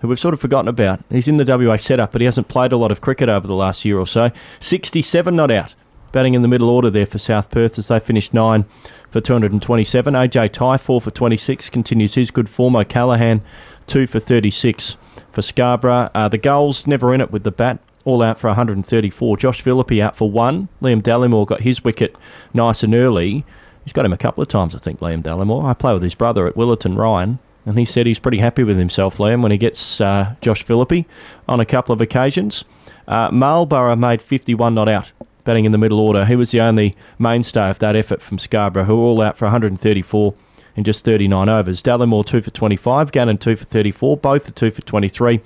who 0.01 0.09
we've 0.09 0.19
sort 0.19 0.35
of 0.35 0.41
forgotten 0.41 0.69
about. 0.69 1.01
He's 1.11 1.29
in 1.29 1.37
the 1.37 1.45
WA 1.45 1.77
setup, 1.77 2.13
but 2.13 2.21
he 2.21 2.27
hasn't 2.27 2.49
played 2.49 2.73
a 2.73 2.77
lot 2.77 2.91
of 2.91 3.01
cricket 3.01 3.29
over 3.29 3.47
the 3.47 3.55
last 3.55 3.85
year 3.85 3.99
or 3.99 4.07
so. 4.07 4.31
67 4.61 5.35
not 5.35 5.51
out. 5.51 5.75
Batting 6.13 6.35
in 6.35 6.43
the 6.43 6.49
middle 6.49 6.69
order 6.69 6.91
there 6.91 7.07
for 7.07 7.19
South 7.19 7.51
Perth 7.51 7.79
as 7.79 7.89
they 7.89 7.99
finished 7.99 8.33
nine 8.33 8.65
for 9.11 9.21
227. 9.21 10.15
AJ 10.15 10.53
Tye, 10.53 10.77
four 10.77 11.01
for 11.01 11.11
26, 11.11 11.71
continues 11.71 12.15
his 12.15 12.31
good 12.31 12.49
form. 12.49 12.77
O'Callaghan, 12.77 13.43
two 13.87 14.07
for 14.07 14.21
36 14.21 14.97
for 15.33 15.43
Scarborough. 15.43 16.11
Uh, 16.15 16.29
the 16.29 16.39
goals 16.39 16.87
never 16.87 17.13
in 17.15 17.21
it 17.21 17.33
with 17.33 17.45
the 17.45 17.51
bat. 17.51 17.79
All 18.05 18.23
out 18.23 18.39
for 18.39 18.49
134. 18.49 19.37
Josh 19.39 19.63
Philippe 19.63 20.01
out 20.01 20.15
for 20.15 20.31
one. 20.31 20.69
Liam 20.83 21.03
Dallimore 21.03 21.47
got 21.47 21.63
his 21.63 21.83
wicket 21.83 22.17
nice 22.53 22.83
and 22.83 22.95
early. 22.95 23.45
He's 23.83 23.93
got 23.93 24.05
him 24.05 24.13
a 24.13 24.19
couple 24.19 24.43
of 24.43 24.49
times, 24.49 24.75
I 24.75 24.79
think, 24.79 25.01
Liam 25.01 25.23
Dallimore. 25.23 25.65
I 25.65 25.75
play 25.75 25.95
with 25.95 26.03
his 26.03 26.15
brother 26.15 26.47
at 26.47 26.55
Willetton, 26.55 26.97
Ryan, 26.97 27.39
and 27.67 27.79
he 27.79 27.85
said 27.85 28.07
he's 28.07 28.19
pretty 28.19 28.39
happy 28.39 28.63
with 28.63 28.79
himself, 28.79 29.17
Liam, 29.17 29.43
when 29.43 29.53
he 29.53 29.59
gets 29.59 30.01
uh, 30.01 30.35
Josh 30.41 30.63
Philippe 30.65 31.07
on 31.49 31.61
a 31.61 31.67
couple 31.67 31.93
of 31.93 32.01
occasions. 32.01 32.65
Uh, 33.09 33.31
Marlborough 33.31 33.97
made 33.97 34.23
51 34.23 34.75
not 34.75 34.89
out, 34.89 35.13
batting 35.45 35.65
in 35.65 35.73
the 35.73 35.79
middle 35.79 36.01
order. 36.01 36.25
He 36.25 36.37
was 36.37 36.51
the 36.51 36.61
only 36.61 36.97
mainstay 37.19 37.71
of 37.71 37.79
that 37.79 37.97
effort 37.97 38.23
from 38.23 38.39
Scarborough, 38.39 38.85
who 38.85 38.97
were 38.97 39.05
all 39.05 39.23
out 39.23 39.37
for 39.37 39.47
134 39.47 40.35
in 40.77 40.85
just 40.85 41.05
39 41.05 41.49
overs. 41.49 41.83
Dallimore 41.83 42.27
2 42.27 42.43
for 42.43 42.51
25, 42.51 43.13
Gannon 43.13 43.39
2 43.39 43.57
for 43.57 43.65
34, 43.65 44.17
both 44.17 44.49
are 44.49 44.53
2 44.53 44.71
for 44.71 44.83
23, 44.83 45.41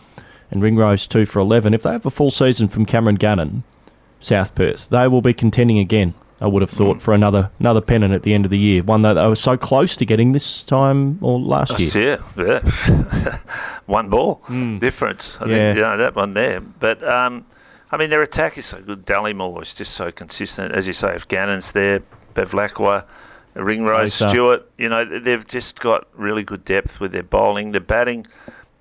and 0.51 0.63
Ringrose 0.63 1.07
2 1.07 1.27
for 1.27 1.41
11. 1.41 1.75
If 1.75 1.83
they 1.83 1.93
have 1.93 2.07
a 2.07 2.11
full 2.11 2.31
season 2.31 2.69
from 2.69 2.87
Cameron 2.87 3.17
Gannon, 3.17 3.65
South 4.21 4.55
Perth, 4.55 4.89
they 4.89 5.07
will 5.07 5.23
be 5.23 5.35
contending 5.35 5.79
again. 5.79 6.15
I 6.41 6.47
would 6.47 6.63
have 6.63 6.71
thought 6.71 7.03
for 7.03 7.15
another 7.15 7.51
another 7.59 7.81
pennant 7.81 8.15
at 8.15 8.23
the 8.23 8.33
end 8.33 8.45
of 8.45 8.51
the 8.51 8.59
year, 8.59 8.83
one 8.83 9.03
that 9.03 9.15
they 9.15 9.27
were 9.27 9.35
so 9.35 9.57
close 9.57 9.97
to 9.97 10.07
getting 10.07 10.33
this 10.33 10.65
time 10.65 11.19
or 11.21 11.41
last 11.41 11.79
year. 11.81 12.23
Yeah, 12.37 12.61
yeah. 12.87 13.39
one 13.87 14.09
ball 14.09 14.43
difference. 14.79 15.37
I. 15.41 15.47
Yeah. 15.47 15.49
think 15.49 15.77
you 15.77 15.83
know, 15.83 15.97
that 15.97 16.15
one 16.15 16.35
there. 16.35 16.61
But 16.61 17.03
um, 17.03 17.45
I 17.91 17.97
mean, 17.97 18.11
their 18.11 18.23
attack 18.23 18.57
is 18.57 18.67
so 18.67 18.81
good. 18.81 19.05
Dallimore 19.05 19.63
is 19.63 19.75
just 19.75 19.95
so 19.95 20.13
consistent, 20.13 20.73
as 20.73 20.87
you 20.87 20.93
say. 20.93 21.15
If 21.15 21.27
Gannon's 21.27 21.73
there, 21.73 22.03
Bevlakwa, 22.35 23.05
Ringrose. 23.55 24.15
Stewart, 24.15 24.71
you 24.79 24.89
know, 24.89 25.05
they've 25.05 25.47
just 25.47 25.81
got 25.81 26.07
really 26.15 26.45
good 26.45 26.65
depth 26.65 27.01
with 27.01 27.11
their 27.11 27.25
bowling, 27.25 27.73
their 27.73 27.81
batting. 27.81 28.29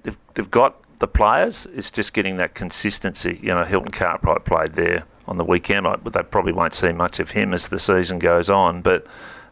They've, 0.03 0.17
they've 0.35 0.51
got 0.51 0.75
the 0.99 1.07
players. 1.07 1.67
It's 1.73 1.89
just 1.89 2.13
getting 2.13 2.37
that 2.37 2.53
consistency. 2.53 3.39
You 3.41 3.49
know, 3.49 3.63
Hilton 3.63 3.91
Cartwright 3.91 4.45
played 4.45 4.73
there 4.73 5.05
on 5.27 5.37
the 5.37 5.43
weekend, 5.43 5.87
I- 5.87 5.97
they 5.97 6.23
probably 6.23 6.53
won't 6.53 6.73
see 6.73 6.91
much 6.91 7.19
of 7.19 7.31
him 7.31 7.53
as 7.53 7.67
the 7.67 7.79
season 7.79 8.19
goes 8.19 8.49
on. 8.49 8.81
But 8.81 9.05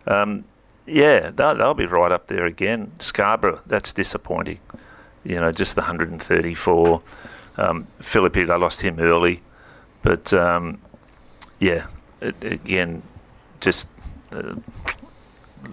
um, 0.07 0.45
yeah, 0.85 1.31
they'll, 1.31 1.55
they'll 1.55 1.73
be 1.73 1.85
right 1.85 2.11
up 2.11 2.27
there 2.27 2.45
again. 2.45 2.91
Scarborough, 2.99 3.61
that's 3.65 3.91
disappointing. 3.93 4.59
You 5.23 5.39
know, 5.39 5.51
just 5.51 5.75
the 5.75 5.81
134. 5.81 7.01
Um, 7.57 7.87
Philippe, 8.01 8.43
they 8.43 8.57
lost 8.57 8.81
him 8.81 8.99
early. 8.99 9.41
But 10.03 10.31
um, 10.33 10.79
yeah, 11.59 11.87
it, 12.21 12.35
again, 12.43 13.01
just 13.59 13.87
uh, 14.31 14.55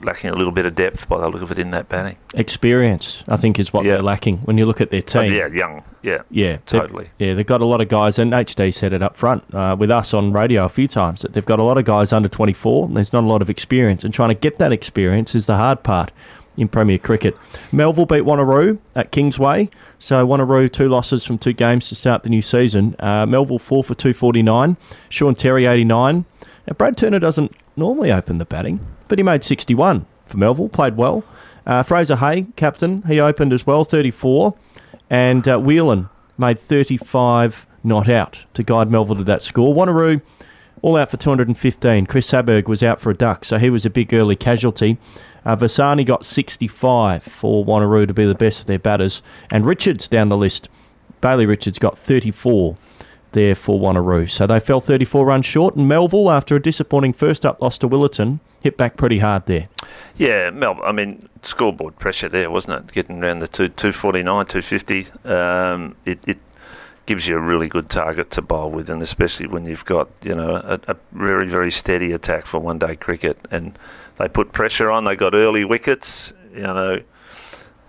lacking 0.02 0.30
a 0.30 0.34
little 0.34 0.52
bit 0.52 0.66
of 0.66 0.74
depth 0.74 1.08
by 1.08 1.18
the 1.20 1.28
look 1.28 1.42
of 1.42 1.50
it 1.50 1.58
in 1.58 1.70
that 1.72 1.88
batting. 1.88 2.16
Experience, 2.34 3.24
I 3.28 3.36
think, 3.36 3.58
is 3.58 3.72
what 3.72 3.84
Yeah. 3.84 3.92
they're 3.92 4.02
lacking 4.02 4.38
when 4.38 4.58
you 4.58 4.66
look 4.66 4.80
at 4.80 4.90
their 4.90 5.02
team. 5.02 5.32
yeah, 5.32 5.46
young. 5.46 5.82
Yeah, 6.02 6.18
Yeah, 6.30 6.56
totally. 6.66 7.10
Yeah, 7.18 7.34
they've 7.34 7.46
got 7.46 7.60
a 7.60 7.64
lot 7.64 7.80
of 7.80 7.88
guys, 7.88 8.18
and 8.18 8.32
HD 8.34 8.70
said 8.72 8.92
it 8.92 9.02
up 9.02 9.16
front 9.16 9.42
uh, 9.54 9.76
with 9.78 9.90
us 9.90 10.12
on 10.12 10.32
radio 10.32 10.64
a 10.64 10.68
few 10.68 10.88
times 10.88 11.22
that 11.22 11.32
they've 11.32 11.46
got 11.46 11.58
a 11.58 11.62
lot 11.62 11.78
of 11.78 11.84
guys 11.84 12.12
under 12.12 12.28
24, 12.28 12.86
and 12.86 12.96
there's 12.96 13.12
not 13.12 13.22
a 13.24 13.26
lot 13.26 13.40
of 13.42 13.48
experience, 13.48 14.02
and 14.04 14.12
trying 14.12 14.30
to 14.30 14.34
get 14.34 14.58
that 14.58 14.72
experience 14.72 15.34
is 15.34 15.46
the 15.46 15.56
hard 15.56 15.82
part 15.82 16.10
in 16.56 16.68
Premier 16.68 16.98
Cricket. 16.98 17.36
Melville 17.70 18.04
beat 18.06 18.24
Wanneroo 18.24 18.78
at 18.94 19.10
Kingsway, 19.12 19.70
so 19.98 20.26
Wanneroo 20.26 20.70
two 20.70 20.88
losses 20.88 21.24
from 21.24 21.38
two 21.38 21.52
games 21.52 21.88
to 21.88 21.94
start 21.94 22.24
the 22.24 22.28
new 22.30 22.42
season. 22.42 22.94
Uh, 22.98 23.24
Melville 23.24 23.58
four 23.60 23.82
for 23.84 23.94
249, 23.94 24.76
Sean 25.08 25.34
Terry 25.34 25.66
89. 25.66 26.24
Now, 26.66 26.74
Brad 26.76 26.96
Turner 26.96 27.18
doesn't 27.18 27.52
normally 27.76 28.12
open 28.12 28.38
the 28.38 28.44
batting, 28.44 28.80
but 29.12 29.18
he 29.18 29.22
made 29.22 29.44
61 29.44 30.06
for 30.24 30.38
Melville, 30.38 30.70
played 30.70 30.96
well. 30.96 31.22
Uh, 31.66 31.82
Fraser 31.82 32.16
Hay, 32.16 32.46
captain, 32.56 33.02
he 33.02 33.20
opened 33.20 33.52
as 33.52 33.66
well, 33.66 33.84
34. 33.84 34.54
And 35.10 35.46
uh, 35.46 35.58
Whelan 35.58 36.08
made 36.38 36.58
35 36.58 37.66
not 37.84 38.08
out 38.08 38.46
to 38.54 38.62
guide 38.62 38.90
Melville 38.90 39.16
to 39.16 39.24
that 39.24 39.42
score. 39.42 39.74
Wanneroo 39.74 40.22
all 40.80 40.96
out 40.96 41.10
for 41.10 41.18
215. 41.18 42.06
Chris 42.06 42.30
Saberg 42.30 42.68
was 42.68 42.82
out 42.82 43.02
for 43.02 43.10
a 43.10 43.14
duck, 43.14 43.44
so 43.44 43.58
he 43.58 43.68
was 43.68 43.84
a 43.84 43.90
big 43.90 44.14
early 44.14 44.34
casualty. 44.34 44.96
Uh, 45.44 45.56
Vasani 45.56 46.06
got 46.06 46.24
65 46.24 47.22
for 47.22 47.66
Wanneroo 47.66 48.08
to 48.08 48.14
be 48.14 48.24
the 48.24 48.34
best 48.34 48.60
of 48.60 48.66
their 48.66 48.78
batters. 48.78 49.20
And 49.50 49.66
Richards 49.66 50.08
down 50.08 50.30
the 50.30 50.38
list. 50.38 50.70
Bailey 51.20 51.44
Richards 51.44 51.78
got 51.78 51.98
34 51.98 52.78
there 53.32 53.54
for 53.54 53.78
Wanneroo. 53.78 54.28
So 54.28 54.46
they 54.46 54.60
fell 54.60 54.80
34 54.80 55.24
runs 55.24 55.46
short, 55.46 55.76
and 55.76 55.88
Melville, 55.88 56.30
after 56.30 56.56
a 56.56 56.62
disappointing 56.62 57.12
first 57.12 57.44
up 57.44 57.60
loss 57.60 57.78
to 57.78 57.88
Willetton, 57.88 58.40
hit 58.60 58.76
back 58.76 58.96
pretty 58.96 59.18
hard 59.18 59.46
there. 59.46 59.68
Yeah, 60.16 60.50
Mel. 60.50 60.78
I 60.84 60.92
mean, 60.92 61.20
scoreboard 61.42 61.98
pressure 61.98 62.28
there, 62.28 62.50
wasn't 62.50 62.84
it? 62.84 62.92
Getting 62.92 63.22
around 63.22 63.40
the 63.40 63.48
two 63.48 63.68
two 63.68 63.92
forty 63.92 64.22
nine, 64.22 64.46
two 64.46 64.62
fifty. 64.62 65.06
Um, 65.24 65.96
it 66.04 66.20
it 66.26 66.38
gives 67.06 67.26
you 67.26 67.36
a 67.36 67.40
really 67.40 67.68
good 67.68 67.90
target 67.90 68.30
to 68.30 68.42
bowl 68.42 68.70
with, 68.70 68.88
and 68.88 69.02
especially 69.02 69.46
when 69.46 69.66
you've 69.66 69.84
got 69.84 70.08
you 70.22 70.34
know 70.34 70.56
a, 70.56 70.80
a 70.88 70.96
very 71.12 71.48
very 71.48 71.70
steady 71.70 72.12
attack 72.12 72.46
for 72.46 72.58
one 72.58 72.78
day 72.78 72.96
cricket, 72.96 73.38
and 73.50 73.78
they 74.18 74.28
put 74.28 74.52
pressure 74.52 74.90
on. 74.90 75.04
They 75.04 75.16
got 75.16 75.34
early 75.34 75.64
wickets. 75.64 76.32
You 76.54 76.62
know, 76.62 77.02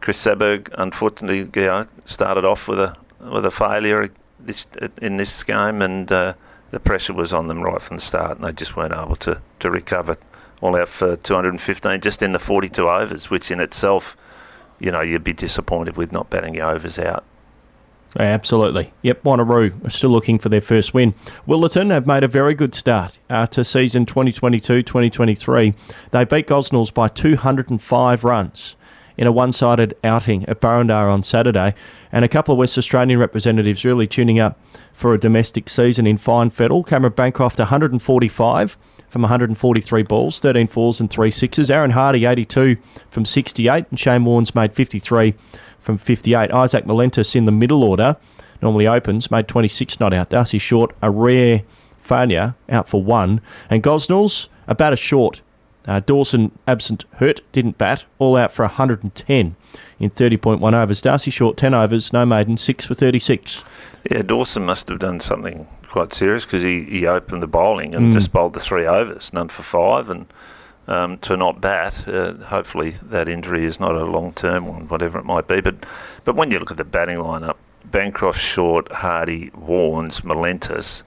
Chris 0.01 0.23
Saberg 0.23 0.73
unfortunately 0.77 1.49
you 1.61 1.67
know, 1.67 1.87
started 2.05 2.45
off 2.45 2.67
with 2.67 2.79
a 2.79 2.95
with 3.19 3.45
a 3.45 3.51
failure 3.51 4.09
this 4.45 4.67
in 5.01 5.17
this 5.17 5.43
game, 5.43 5.81
and 5.81 6.11
uh, 6.11 6.33
the 6.71 6.79
pressure 6.79 7.13
was 7.13 7.33
on 7.33 7.47
them 7.47 7.61
right 7.61 7.81
from 7.81 7.97
the 7.97 8.03
start, 8.03 8.37
and 8.37 8.45
they 8.45 8.51
just 8.51 8.75
weren't 8.75 8.93
able 8.93 9.15
to 9.17 9.41
to 9.59 9.71
recover 9.71 10.17
all 10.61 10.75
out 10.77 10.89
for 10.89 11.17
215 11.17 11.99
just 11.99 12.21
in 12.21 12.31
the 12.31 12.39
42 12.39 12.87
overs, 12.87 13.29
which 13.29 13.51
in 13.51 13.59
itself, 13.59 14.15
you 14.79 14.91
know, 14.91 15.01
you'd 15.01 15.23
be 15.23 15.33
disappointed 15.33 15.97
with 15.97 16.13
not 16.13 16.29
batting 16.29 16.55
your 16.55 16.69
overs 16.69 16.97
out. 16.97 17.25
Absolutely. 18.17 18.93
Yep, 19.01 19.23
Wanneroo 19.23 19.85
are 19.85 19.89
still 19.89 20.11
looking 20.11 20.37
for 20.37 20.49
their 20.49 20.61
first 20.61 20.93
win. 20.93 21.15
Willetton 21.47 21.89
have 21.91 22.05
made 22.05 22.23
a 22.23 22.27
very 22.27 22.53
good 22.53 22.75
start 22.75 23.17
uh, 23.29 23.47
to 23.47 23.65
season 23.65 24.05
2022-2023. 24.05 25.73
They 26.11 26.23
beat 26.23 26.47
Gosnells 26.47 26.93
by 26.93 27.07
205 27.07 28.23
runs 28.23 28.75
in 29.17 29.27
a 29.27 29.31
one-sided 29.31 29.95
outing 30.03 30.47
at 30.47 30.61
Burrendah 30.61 31.11
on 31.11 31.23
Saturday, 31.23 31.73
and 32.13 32.23
a 32.23 32.29
couple 32.29 32.53
of 32.53 32.59
West 32.59 32.77
Australian 32.77 33.19
representatives 33.19 33.83
really 33.83 34.07
tuning 34.07 34.39
up 34.39 34.57
for 34.93 35.13
a 35.13 35.19
domestic 35.19 35.67
season 35.67 36.07
in 36.07 36.17
fine 36.17 36.51
fettle. 36.51 36.83
Cameron 36.83 37.13
Bancroft 37.13 37.57
145 37.59 38.77
from 39.09 39.21
143 39.23 40.03
balls, 40.03 40.39
13 40.39 40.67
fours 40.67 41.01
and 41.01 41.09
3 41.09 41.31
sixes. 41.31 41.69
Aaron 41.69 41.91
Hardy 41.91 42.25
82 42.25 42.77
from 43.09 43.25
68, 43.25 43.85
and 43.89 43.99
Shane 43.99 44.21
Warnes 44.21 44.55
made 44.55 44.73
53 44.73 45.33
from 45.79 45.97
58. 45.97 46.51
Isaac 46.51 46.85
Malentis 46.85 47.35
in 47.35 47.45
the 47.45 47.51
middle 47.51 47.83
order 47.83 48.15
normally 48.61 48.87
opens, 48.87 49.29
made 49.29 49.47
26 49.47 49.99
not 49.99 50.13
out. 50.13 50.29
Darcy 50.29 50.59
Short, 50.59 50.95
a 51.01 51.11
rare 51.11 51.63
failure, 51.99 52.55
out 52.69 52.87
for 52.87 53.03
one. 53.03 53.41
And 53.69 53.83
Gosnells, 53.83 54.47
about 54.67 54.93
a 54.93 54.97
short. 54.97 55.41
Uh, 55.85 55.99
Dawson, 55.99 56.57
absent 56.67 57.05
hurt, 57.15 57.41
didn't 57.51 57.77
bat, 57.77 58.05
all 58.19 58.37
out 58.37 58.51
for 58.51 58.63
110 58.63 59.55
in 59.99 60.09
30.1 60.09 60.73
overs. 60.73 61.01
Darcy 61.01 61.31
Short, 61.31 61.57
10 61.57 61.73
overs, 61.73 62.13
no 62.13 62.25
maiden, 62.25 62.57
6 62.57 62.85
for 62.85 62.93
36. 62.93 63.63
Yeah, 64.09 64.21
Dawson 64.21 64.65
must 64.65 64.87
have 64.87 64.99
done 64.99 65.19
something 65.19 65.67
quite 65.89 66.13
serious 66.13 66.45
because 66.45 66.61
he, 66.61 66.83
he 66.83 67.05
opened 67.05 67.43
the 67.43 67.47
bowling 67.47 67.93
and 67.95 68.09
mm. 68.09 68.13
just 68.13 68.31
bowled 68.31 68.53
the 68.53 68.59
three 68.59 68.85
overs, 68.85 69.31
none 69.33 69.47
for 69.47 69.63
five, 69.63 70.09
and 70.09 70.25
um, 70.87 71.17
to 71.19 71.37
not 71.37 71.61
bat. 71.61 72.07
Uh, 72.07 72.33
hopefully, 72.33 72.91
that 73.03 73.29
injury 73.29 73.63
is 73.63 73.79
not 73.79 73.95
a 73.95 74.03
long 74.03 74.33
term 74.33 74.67
one, 74.67 74.87
whatever 74.87 75.19
it 75.19 75.25
might 75.25 75.47
be. 75.47 75.61
But 75.61 75.85
but 76.25 76.35
when 76.35 76.51
you 76.51 76.59
look 76.59 76.71
at 76.71 76.77
the 76.77 76.83
batting 76.83 77.17
lineup, 77.17 77.57
Bancroft, 77.85 78.39
Short, 78.39 78.91
Hardy, 78.91 79.51
Warnes, 79.51 80.21
Malentis. 80.21 81.03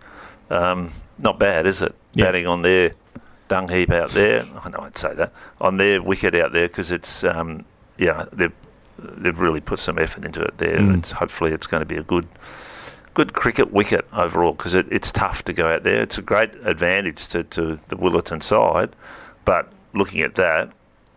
Um, 0.50 0.92
not 1.18 1.38
bad, 1.38 1.66
is 1.66 1.82
it? 1.82 1.94
Yep. 2.14 2.26
Batting 2.26 2.46
on 2.46 2.62
their 2.62 2.94
dung 3.48 3.68
heap 3.68 3.90
out 3.90 4.10
there. 4.10 4.44
I 4.64 4.68
know 4.68 4.80
I'd 4.80 4.98
say 4.98 5.14
that 5.14 5.32
on 5.60 5.76
their 5.76 6.02
wicket 6.02 6.34
out 6.34 6.52
there 6.52 6.68
because 6.68 6.90
it's 6.90 7.24
um, 7.24 7.64
yeah 7.98 8.26
they've 8.32 8.52
they've 8.98 9.38
really 9.38 9.60
put 9.60 9.78
some 9.78 9.98
effort 9.98 10.24
into 10.24 10.40
it 10.42 10.58
there. 10.58 10.78
Mm. 10.78 10.98
It's, 10.98 11.12
hopefully, 11.12 11.52
it's 11.52 11.66
going 11.66 11.80
to 11.80 11.86
be 11.86 11.96
a 11.96 12.02
good 12.02 12.26
good 13.14 13.32
cricket 13.32 13.72
wicket 13.72 14.06
overall 14.12 14.52
because 14.52 14.74
it, 14.74 14.86
it's 14.90 15.10
tough 15.10 15.42
to 15.44 15.52
go 15.52 15.66
out 15.72 15.84
there. 15.84 16.02
It's 16.02 16.18
a 16.18 16.22
great 16.22 16.50
advantage 16.64 17.28
to, 17.28 17.44
to 17.44 17.78
the 17.88 17.96
Willetton 17.96 18.42
side, 18.42 18.94
but 19.46 19.72
looking 19.94 20.20
at 20.20 20.34
that, 20.34 20.70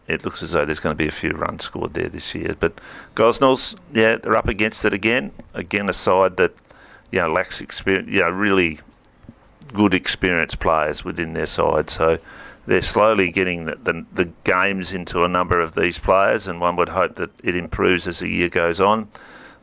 it 0.08 0.24
looks 0.24 0.42
as 0.42 0.54
though 0.54 0.64
there's 0.66 0.80
going 0.80 0.96
to 0.96 0.98
be 0.98 1.08
a 1.08 1.12
few 1.12 1.32
runs 1.32 1.66
scored 1.66 1.94
there 1.94 2.08
this 2.08 2.34
year. 2.34 2.56
But 2.60 2.80
Gosnells, 3.16 3.76
yeah, 3.94 4.16
they're 4.16 4.38
up 4.38 4.48
against 4.48 4.86
it 4.86 4.94
again. 4.94 5.32
Again, 5.54 5.90
a 5.90 5.94
side 5.94 6.38
that 6.38 6.54
you 7.12 7.20
know 7.20 7.32
lacks 7.32 7.62
experience. 7.62 8.10
You 8.10 8.22
know, 8.22 8.30
really 8.30 8.80
good 9.74 9.94
experienced 9.94 10.60
players 10.60 11.04
within 11.04 11.34
their 11.34 11.46
side. 11.46 11.90
So 11.90 12.20
they're 12.66 12.82
slowly 12.82 13.32
getting 13.32 13.66
the, 13.66 13.76
the, 13.76 14.06
the, 14.14 14.26
games 14.44 14.94
into 14.94 15.24
a 15.24 15.28
number 15.28 15.60
of 15.60 15.76
these 15.76 15.98
players, 15.98 16.48
and 16.48 16.62
one 16.62 16.76
would 16.76 16.90
hope 16.90 17.16
that 17.16 17.32
it 17.44 17.56
improves 17.56 18.08
as 18.08 18.20
the 18.20 18.28
year 18.28 18.50
goes 18.50 18.80
on. 18.80 19.10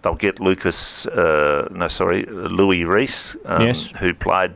They'll 0.02 0.14
get 0.14 0.40
Lucas, 0.40 1.06
uh, 1.06 1.68
no, 1.70 1.88
sorry, 1.88 2.24
Luis 2.24 2.84
Reece, 2.84 3.36
um, 3.44 3.66
yes. 3.66 3.86
who 3.98 4.12
played 4.12 4.54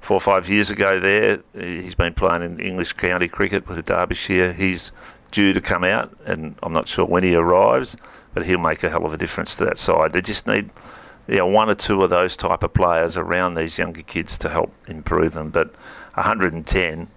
four 0.00 0.16
or 0.16 0.20
five 0.20 0.48
years 0.48 0.70
ago 0.70 1.00
there. 1.00 1.40
He's 1.54 1.94
been 1.94 2.14
playing 2.14 2.42
in 2.42 2.60
English 2.60 2.92
county 2.94 3.28
cricket 3.28 3.66
with 3.66 3.76
the 3.76 3.82
Derbyshire. 3.82 4.52
He's 4.52 4.92
due 5.30 5.52
to 5.52 5.60
come 5.60 5.84
out, 5.84 6.16
and 6.26 6.56
I'm 6.62 6.72
not 6.72 6.88
sure 6.88 7.04
when 7.04 7.22
he 7.22 7.34
arrives, 7.34 7.96
but 8.34 8.44
he'll 8.44 8.58
make 8.58 8.82
a 8.82 8.90
hell 8.90 9.06
of 9.06 9.14
a 9.14 9.18
difference 9.18 9.54
to 9.56 9.64
that 9.64 9.78
side. 9.78 10.12
They 10.12 10.22
just 10.22 10.46
need 10.46 10.70
know, 11.38 11.46
one 11.46 11.70
or 11.70 11.74
two 11.74 12.02
of 12.02 12.10
those 12.10 12.36
type 12.36 12.62
of 12.62 12.74
players 12.74 13.16
around 13.16 13.54
these 13.54 13.78
younger 13.78 14.02
kids 14.02 14.38
to 14.38 14.48
help 14.48 14.72
improve 14.88 15.34
them. 15.34 15.50
But 15.50 15.74
110 16.14 17.08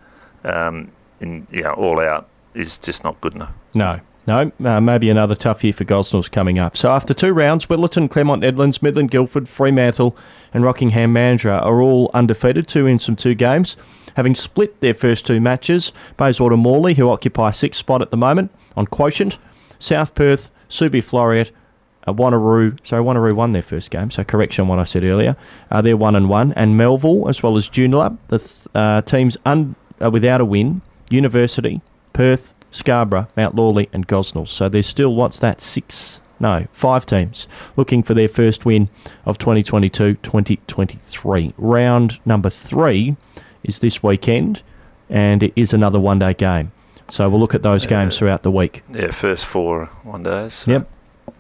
um, 0.43 0.91
in 1.20 1.48
you 1.51 1.63
know, 1.63 1.72
all 1.72 2.00
out 2.00 2.27
is 2.53 2.77
just 2.77 3.03
not 3.03 3.20
good 3.22 3.36
enough. 3.36 3.53
No. 3.74 4.00
No, 4.25 4.50
uh, 4.63 4.79
maybe 4.79 5.10
another 5.10 5.36
tough 5.36 5.65
year 5.65 5.74
for 5.74 5.84
Gosnells 5.84 6.32
coming 6.32 6.58
up. 6.58 6.77
So 6.77 6.89
after 6.89 7.13
two 7.13 7.34
rounds, 7.34 7.65
Willetton, 7.65 8.10
Claremont 8.10 8.41
Nedlands, 8.41 8.82
Midland 8.82 9.12
Guildford, 9.12 9.50
Fremantle 9.50 10.15
and 10.53 10.63
Rockingham 10.63 11.13
Mandurah 11.13 11.62
are 11.62 11.82
all 11.82 12.10
undefeated, 12.13 12.65
two 12.65 12.86
wins 12.86 13.05
from 13.05 13.17
two 13.17 13.36
games 13.36 13.75
having 14.15 14.36
split 14.36 14.79
their 14.82 14.93
first 14.93 15.25
two 15.25 15.39
matches. 15.39 15.91
Bayswater 16.17 16.58
Morley, 16.58 16.93
who 16.93 17.10
occupy 17.10 17.51
sixth 17.51 17.79
spot 17.79 18.01
at 18.01 18.12
the 18.12 18.17
moment 18.17 18.51
on 18.75 18.88
quotient. 18.88 19.38
South 19.79 20.15
Perth, 20.15 20.51
Subi 20.70 21.03
Floreat, 21.03 21.52
uh, 22.08 22.13
Wanneroo, 22.13 22.78
sorry, 22.86 23.04
Wanneroo 23.04 23.34
won 23.34 23.52
their 23.54 23.62
first 23.62 23.89
game, 23.92 24.12
so 24.12 24.24
correction 24.24 24.63
on 24.63 24.68
what 24.68 24.80
I 24.80 24.84
said 24.84 25.04
earlier. 25.04 25.36
Uh, 25.72 25.82
they're 25.82 25.98
one 25.98 26.16
and 26.16 26.30
one, 26.30 26.54
and 26.54 26.78
Melville 26.78 27.30
as 27.30 27.42
well 27.44 27.56
as 27.58 27.70
Joondalup, 27.70 28.18
the 28.28 28.39
th- 28.39 28.68
uh, 28.76 29.02
teams 29.04 29.38
un- 29.46 29.76
uh, 30.04 30.10
without 30.12 30.42
a 30.42 30.46
win. 30.46 30.82
University, 31.10 31.80
Perth, 32.13 32.54
Scarborough, 32.72 33.28
Mount 33.38 33.54
Lawley, 33.56 33.88
and 33.94 34.08
Gosnells. 34.08 34.48
So 34.48 34.68
there's 34.68 34.88
still 34.88 35.13
what's 35.16 35.39
that 35.39 35.62
six? 35.62 36.20
No, 36.39 36.66
five 36.74 37.06
teams 37.06 37.48
looking 37.78 38.02
for 38.04 38.13
their 38.16 38.28
first 38.28 38.66
win 38.66 38.89
of 39.26 39.38
2022-2023. 39.38 41.54
Round 41.58 42.20
number 42.26 42.50
three 42.50 43.16
is 43.63 43.80
this 43.80 44.04
weekend, 44.04 44.62
and 45.10 45.44
it 45.44 45.54
is 45.56 45.74
another 45.74 46.00
one 46.00 46.20
day 46.20 46.34
game. 46.34 46.72
So 47.10 47.30
we'll 47.30 47.39
look 47.39 47.54
at 47.54 47.62
those 47.62 47.86
games 47.86 48.18
throughout 48.18 48.44
the 48.44 48.52
week. 48.52 48.84
Yeah, 48.94 49.12
first 49.12 49.46
four 49.46 49.86
one 50.04 50.24
days. 50.24 50.54
So. 50.54 50.72
Yep, 50.72 50.89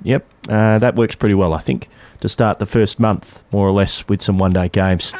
yep. 0.03 0.25
Uh, 0.47 0.79
that 0.79 0.95
works 0.95 1.15
pretty 1.15 1.35
well, 1.35 1.53
I 1.53 1.59
think, 1.59 1.89
to 2.21 2.29
start 2.29 2.59
the 2.59 2.65
first 2.65 2.99
month, 2.99 3.43
more 3.51 3.67
or 3.67 3.71
less, 3.71 4.07
with 4.07 4.21
some 4.21 4.37
one 4.37 4.53
day 4.53 4.69
games. 4.69 5.13